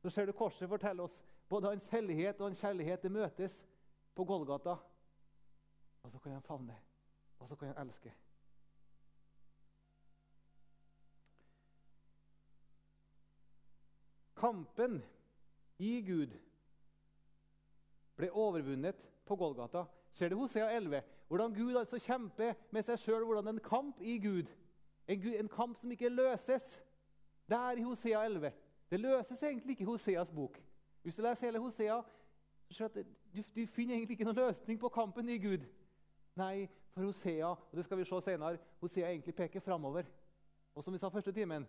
Så 0.02 0.10
ser 0.10 0.26
du 0.26 0.32
korset 0.32 0.70
fortelle 0.70 1.02
oss 1.02 1.16
både 1.50 1.72
hans 1.72 1.88
hellighet 1.92 2.40
og 2.40 2.50
hans 2.50 2.60
kjærlighet 2.62 3.02
det 3.02 3.12
møtes 3.12 3.56
på 4.14 4.24
Golgata. 4.24 4.76
Og 6.02 6.10
så 6.10 6.18
kan 6.18 6.32
han 6.32 6.42
favne, 6.42 6.76
og 7.38 7.48
så 7.48 7.56
kan 7.56 7.68
han 7.68 7.86
elske. 7.86 8.14
Kampen 14.42 15.02
i 15.78 16.00
Gud 16.02 16.32
ble 18.18 18.30
overvunnet 18.30 18.98
på 19.26 19.36
Golgata. 19.38 19.84
Ser 20.12 20.28
du 20.28 20.36
Hosea 20.36 20.70
11? 20.76 21.02
Hvordan 21.28 21.54
Gud 21.54 21.76
altså 21.78 21.98
kjemper 22.02 22.54
med 22.70 22.82
seg 22.82 22.98
sjøl. 22.98 23.22
Hvordan 23.24 23.48
en 23.48 23.62
kamp 23.62 24.00
i 24.00 24.18
Gud. 24.18 24.50
En, 25.08 25.26
en, 25.26 25.48
kamp 25.48 25.76
som 25.76 25.90
ikke 25.90 26.08
løses. 26.08 26.84
Der 27.48 27.78
i 27.78 27.82
Hosea 27.82 28.24
11. 28.24 28.52
Det 28.90 29.00
løses 29.00 29.42
egentlig 29.42 29.70
ikke 29.70 29.82
i 29.82 29.90
Hoseas 29.90 30.30
bok. 30.30 30.60
Hvis 31.02 31.16
du 31.16 31.22
leser 31.22 31.46
hele 31.46 31.58
Hosea, 31.58 32.00
så 32.70 32.88
du 32.88 33.04
du, 33.54 33.66
finner 33.66 33.94
egentlig 33.94 34.14
ikke 34.14 34.24
noen 34.24 34.36
løsning 34.36 34.80
på 34.80 34.88
kampen 34.88 35.28
i 35.28 35.38
Gud. 35.38 35.64
Nei, 36.36 36.68
for 36.92 37.04
Hosea 37.04 37.46
og 37.46 37.76
det 37.76 37.84
skal 37.84 37.98
vi 37.98 38.04
se 38.04 38.20
senere, 38.24 38.58
Hosea 38.80 39.10
egentlig 39.10 39.34
peker 39.34 39.60
framover. 39.60 40.08
Og 40.74 40.84
som 40.84 40.92
vi 40.94 41.00
sa 41.00 41.08
første 41.08 41.32
timen, 41.32 41.66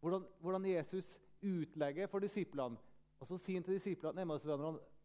hvordan, 0.00 0.24
hvordan 0.40 0.64
Jesus 0.66 1.18
utlegger 1.42 2.06
for 2.06 2.18
disiplene. 2.18 2.76
Og 3.20 3.26
så 3.26 3.36
sier 3.38 3.60
han 3.60 3.64
til 3.64 3.74
disiplene 3.74 4.26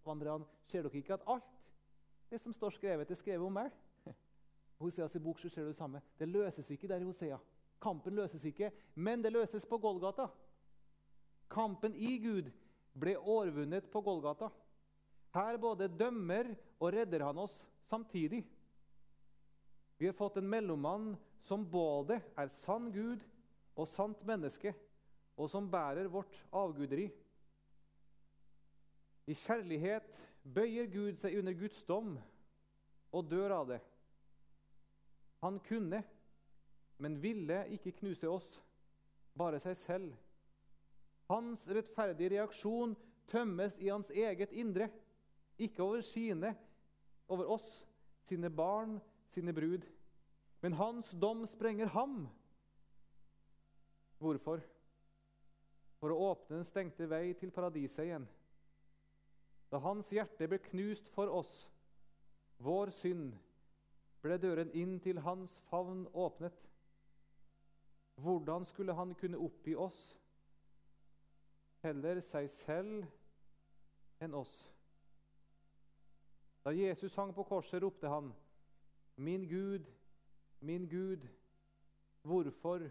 vandrerne, 0.05 0.45
ser 0.65 0.81
dere 0.81 0.97
ikke 0.97 1.13
at 1.13 1.25
alt 1.27 1.43
det 2.31 2.41
som 2.41 2.53
står 2.53 2.69
skrevet, 2.75 3.11
er 3.11 3.15
skrevet 3.15 3.45
om 3.45 3.53
meg? 3.53 3.71
Hoseas 4.77 5.15
bok 5.21 5.39
så 5.41 5.49
ser 5.49 5.65
du 5.65 5.71
det 5.71 5.79
samme. 5.79 6.01
Det 6.19 6.27
løses 6.29 6.69
ikke 6.71 6.89
der 6.89 7.01
i 7.01 7.07
Hosea. 7.07 7.37
Kampen 7.81 8.15
løses 8.17 8.45
ikke, 8.45 8.71
men 8.95 9.21
det 9.21 9.33
løses 9.33 9.65
på 9.65 9.77
Golgata. 9.81 10.27
Kampen 11.49 11.95
i 11.95 12.17
Gud 12.21 12.49
ble 12.97 13.15
overvunnet 13.17 13.89
på 13.91 14.01
Golgata. 14.01 14.49
Her 15.33 15.57
både 15.61 15.89
dømmer 15.89 16.53
og 16.79 16.93
redder 16.93 17.25
han 17.25 17.37
oss 17.41 17.55
samtidig. 17.89 18.43
Vi 19.97 20.05
har 20.05 20.17
fått 20.17 20.37
en 20.37 20.49
mellommann 20.49 21.15
som 21.45 21.65
både 21.65 22.19
er 22.37 22.49
sann 22.61 22.91
Gud 22.93 23.23
og 23.77 23.87
sant 23.89 24.23
menneske, 24.25 24.73
og 25.37 25.49
som 25.49 25.69
bærer 25.69 26.09
vårt 26.09 26.33
avguderi. 26.53 27.07
I 29.27 29.35
kjærlighet 29.37 30.17
bøyer 30.41 30.87
Gud 30.89 31.19
seg 31.21 31.37
under 31.37 31.53
Guds 31.57 31.83
dom 31.85 32.15
og 33.13 33.29
dør 33.29 33.53
av 33.59 33.69
det. 33.73 33.79
Han 35.43 35.59
kunne, 35.59 36.03
men 36.97 37.19
ville 37.21 37.65
ikke 37.75 37.93
knuse 37.99 38.29
oss, 38.29 38.47
bare 39.37 39.59
seg 39.61 39.77
selv. 39.77 40.15
Hans 41.29 41.65
rettferdige 41.67 42.37
reaksjon 42.37 42.95
tømmes 43.29 43.77
i 43.83 43.91
hans 43.91 44.09
eget 44.11 44.51
indre, 44.55 44.89
ikke 45.59 45.83
over 45.83 46.01
sine, 46.01 46.53
over 47.27 47.49
oss, 47.57 47.69
sine 48.23 48.49
barn, 48.49 48.97
sine 49.29 49.53
brud. 49.53 49.85
Men 50.61 50.73
hans 50.73 51.11
dom 51.21 51.45
sprenger 51.47 51.91
ham. 51.93 52.25
Hvorfor? 54.17 54.63
For 55.99 56.13
å 56.13 56.31
åpne 56.31 56.59
den 56.59 56.67
stengte 56.67 57.09
vei 57.09 57.33
til 57.37 57.51
paradiset 57.53 58.05
igjen. 58.05 58.27
Da 59.69 59.81
hans 59.83 60.09
hjerte 60.13 60.47
ble 60.47 60.61
knust 60.69 61.09
for 61.13 61.29
oss, 61.33 61.51
vår 62.63 62.93
synd, 62.95 63.35
ble 64.21 64.37
døren 64.41 64.71
inn 64.75 64.97
til 65.03 65.19
hans 65.25 65.53
favn 65.69 66.05
åpnet. 66.13 66.55
Hvordan 68.17 68.65
skulle 68.65 68.95
han 68.97 69.13
kunne 69.15 69.37
oppgi 69.37 69.75
oss, 69.77 69.99
heller 71.85 72.21
seg 72.25 72.49
selv 72.49 73.05
enn 74.23 74.33
oss? 74.33 74.53
Da 76.65 76.73
Jesus 76.73 77.15
hang 77.15 77.35
på 77.35 77.45
korset, 77.47 77.81
ropte 77.83 78.09
han, 78.09 78.33
'Min 79.17 79.47
Gud, 79.49 79.85
min 80.59 80.89
Gud, 80.89 81.27
hvorfor 82.21 82.89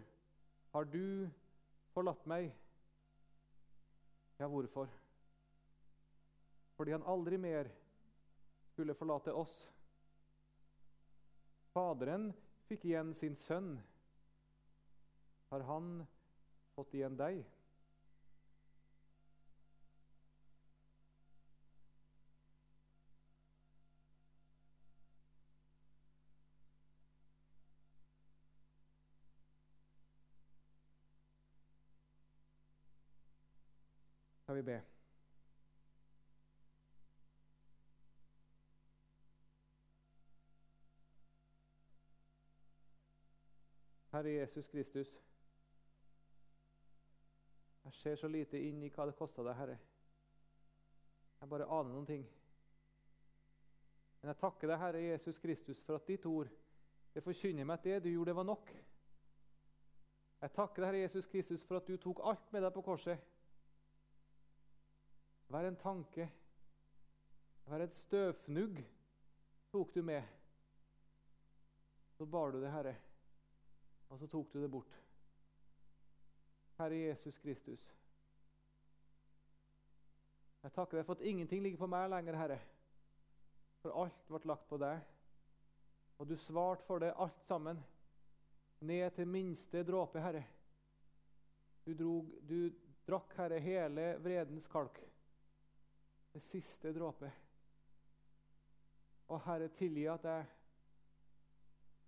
har 0.73 0.83
du 0.83 1.29
forlatt 1.93 2.25
meg?' 2.25 2.55
Ja, 4.39 4.47
hvorfor? 4.47 4.89
fordi 6.77 6.91
han 6.91 7.03
aldri 7.07 7.37
mer 7.37 7.69
skulle 8.69 8.95
forlate 8.95 9.33
oss. 9.33 9.55
Faderen 11.77 12.31
fikk 12.65 12.87
igjen 12.89 13.11
sin 13.13 13.35
sønn. 13.37 13.67
Har 15.51 15.65
han 15.67 15.91
fått 16.73 16.95
igjen 16.97 17.19
deg? 17.19 17.43
Skal 34.41 34.63
vi 34.63 34.69
be? 34.73 34.81
Herre 44.17 44.31
Jesus 44.39 44.67
Kristus, 44.67 45.09
jeg 47.85 47.93
ser 47.93 48.15
så 48.17 48.27
lite 48.27 48.57
inn 48.59 48.81
i 48.81 48.89
hva 48.89 49.05
det 49.05 49.15
kosta 49.15 49.43
deg, 49.45 49.53
Herre. 49.55 49.75
Jeg 51.37 51.49
bare 51.51 51.67
aner 51.69 51.93
noen 51.93 52.07
ting. 52.09 52.23
Men 54.17 54.31
jeg 54.31 54.39
takker 54.41 54.71
deg, 54.71 54.81
Herre 54.81 55.03
Jesus 55.03 55.37
Kristus, 55.39 55.83
for 55.85 55.99
at 55.99 56.09
ditt 56.09 56.25
ord 56.25 56.49
det 57.13 57.23
forkynner 57.25 57.65
meg 57.65 57.77
at 57.77 57.85
det 57.85 58.01
du 58.03 58.09
gjorde, 58.11 58.31
det 58.31 58.37
var 58.37 58.45
nok. 58.49 58.73
Jeg 60.41 60.53
takker 60.57 60.81
deg, 60.81 60.89
Herre 60.89 61.03
Jesus 61.05 61.29
Kristus, 61.29 61.63
for 61.69 61.79
at 61.79 61.87
du 61.87 61.95
tok 62.01 62.25
alt 62.25 62.51
med 62.53 62.65
deg 62.65 62.73
på 62.73 62.83
korset. 62.85 63.21
Hver 65.47 65.69
en 65.69 65.79
tanke, 65.81 66.27
hver 67.69 67.85
et 67.85 67.95
støvfnugg 68.01 68.81
tok 69.71 69.93
du 69.93 70.01
med. 70.05 70.25
Så 72.17 72.25
bar 72.25 72.51
du 72.51 72.59
det, 72.61 72.73
Herre. 72.73 72.97
Og 74.09 74.19
så 74.19 74.27
tok 74.27 74.53
du 74.53 74.61
det 74.61 74.71
bort. 74.71 74.93
Herre 76.77 76.95
Jesus 76.95 77.37
Kristus. 77.39 77.83
Jeg 80.63 80.73
takker 80.75 80.99
deg 80.99 81.05
for 81.07 81.17
at 81.17 81.25
ingenting 81.25 81.61
ligger 81.63 81.79
på 81.81 81.89
meg 81.89 82.09
lenger, 82.11 82.37
Herre. 82.37 82.57
For 83.81 83.95
alt 84.03 84.25
ble 84.27 84.41
lagt 84.49 84.67
på 84.69 84.79
deg. 84.81 84.99
Og 86.17 86.29
du 86.29 86.35
svarte 86.41 86.85
for 86.85 87.01
det 87.01 87.13
alt 87.17 87.41
sammen, 87.45 87.79
ned 88.79 89.11
til 89.15 89.29
minste 89.29 89.83
dråpe, 89.85 90.21
Herre. 90.21 90.43
Du, 91.85 91.93
drog, 91.93 92.31
du 92.49 92.69
drakk, 93.07 93.33
Herre, 93.37 93.59
hele 93.63 94.07
vredens 94.21 94.67
kalk. 94.69 94.99
Det 96.33 96.43
siste 96.45 96.93
dråpe. 96.93 97.31
Og 99.27 99.41
Herre, 99.45 99.69
tilgi 99.77 100.05
at 100.11 100.25
jeg 100.25 100.45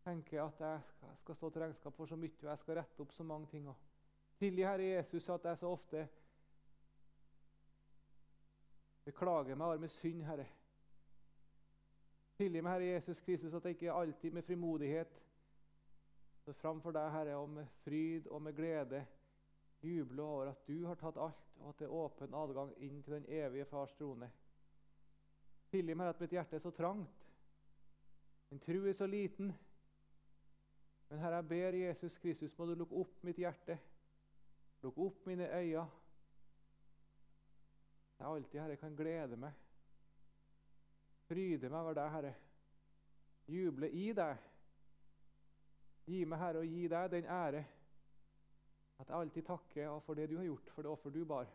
tenker 0.09 0.41
at 0.41 0.59
jeg 0.59 1.15
skal, 1.21 1.35
stå 1.35 1.49
til 1.49 1.61
regnskap 1.61 1.95
for 1.95 2.09
så 2.09 2.17
mye, 2.17 2.33
og 2.41 2.49
jeg 2.49 2.61
skal 2.63 2.79
rette 2.79 3.03
opp 3.03 3.11
så 3.13 3.23
mange 3.23 3.47
ting. 3.51 3.67
Tilgi, 4.39 4.63
Herre 4.65 4.87
Jesus, 4.95 5.29
at 5.29 5.45
jeg 5.45 5.57
så 5.57 5.69
ofte 5.69 6.07
beklager 9.05 9.57
meg 9.59 9.81
med 9.81 9.93
synd, 9.99 10.23
Herre. 10.25 10.47
Tilgi 12.39 12.61
meg, 12.61 12.71
Herre 12.73 12.93
Jesus 12.95 13.21
Kristus, 13.25 13.53
at 13.53 13.65
jeg 13.65 13.77
ikke 13.77 13.93
alltid 13.93 14.33
med 14.33 14.47
frimodighet 14.47 15.21
står 16.41 16.57
framfor 16.61 16.95
deg, 16.95 17.11
Herre, 17.13 17.37
og 17.37 17.49
med 17.49 17.71
fryd 17.83 18.27
og 18.27 18.41
med 18.41 18.55
glede 18.57 19.05
jubler 19.83 20.23
over 20.23 20.51
at 20.51 20.67
du 20.67 20.85
har 20.87 20.97
tatt 20.99 21.17
alt, 21.21 21.47
og 21.59 21.69
at 21.69 21.79
det 21.79 21.87
er 21.87 21.95
åpen 21.95 22.35
adgang 22.35 22.71
inn 22.83 23.03
til 23.03 23.19
den 23.19 23.27
evige 23.29 23.67
Fars 23.69 23.93
trone. 23.99 24.31
Tilgi 25.69 25.93
meg 25.93 26.09
at 26.09 26.21
mitt 26.23 26.33
hjerte 26.33 26.57
er 26.57 26.63
så 26.63 26.71
trangt. 26.73 27.27
Min 28.49 28.61
tru 28.63 28.87
er 28.87 28.95
så 28.97 29.05
liten. 29.05 29.53
Men 31.09 31.19
Herre, 31.19 31.35
jeg 31.35 31.47
ber 31.47 31.77
Jesus 31.77 32.17
Kristus, 32.17 32.57
må 32.57 32.65
du 32.65 32.75
lukke 32.77 32.95
opp 33.01 33.23
mitt 33.25 33.39
hjerte. 33.41 33.79
Lukk 34.83 34.97
opp 34.97 35.25
mine 35.25 35.49
øyne. 35.49 35.87
alltid, 38.19 38.59
Herre, 38.59 38.75
kan 38.75 38.95
glede 38.95 39.37
meg, 39.37 39.53
fryde 41.27 41.69
meg 41.69 41.79
over 41.79 41.93
deg, 41.93 42.11
Herre, 42.11 42.33
juble 43.47 43.89
i 43.89 44.11
deg. 44.13 44.37
Gi 46.05 46.25
meg, 46.25 46.39
Herre, 46.39 46.59
og 46.59 46.65
gi 46.65 46.87
deg 46.87 47.11
den 47.11 47.25
ære 47.25 47.65
at 48.99 49.07
jeg 49.07 49.15
alltid 49.15 49.45
takker 49.47 49.99
for 50.03 50.13
det 50.13 50.29
du 50.29 50.37
har 50.37 50.43
gjort, 50.43 50.69
for 50.75 50.81
det 50.81 50.91
offer 50.91 51.09
du 51.09 51.25
bar. 51.25 51.47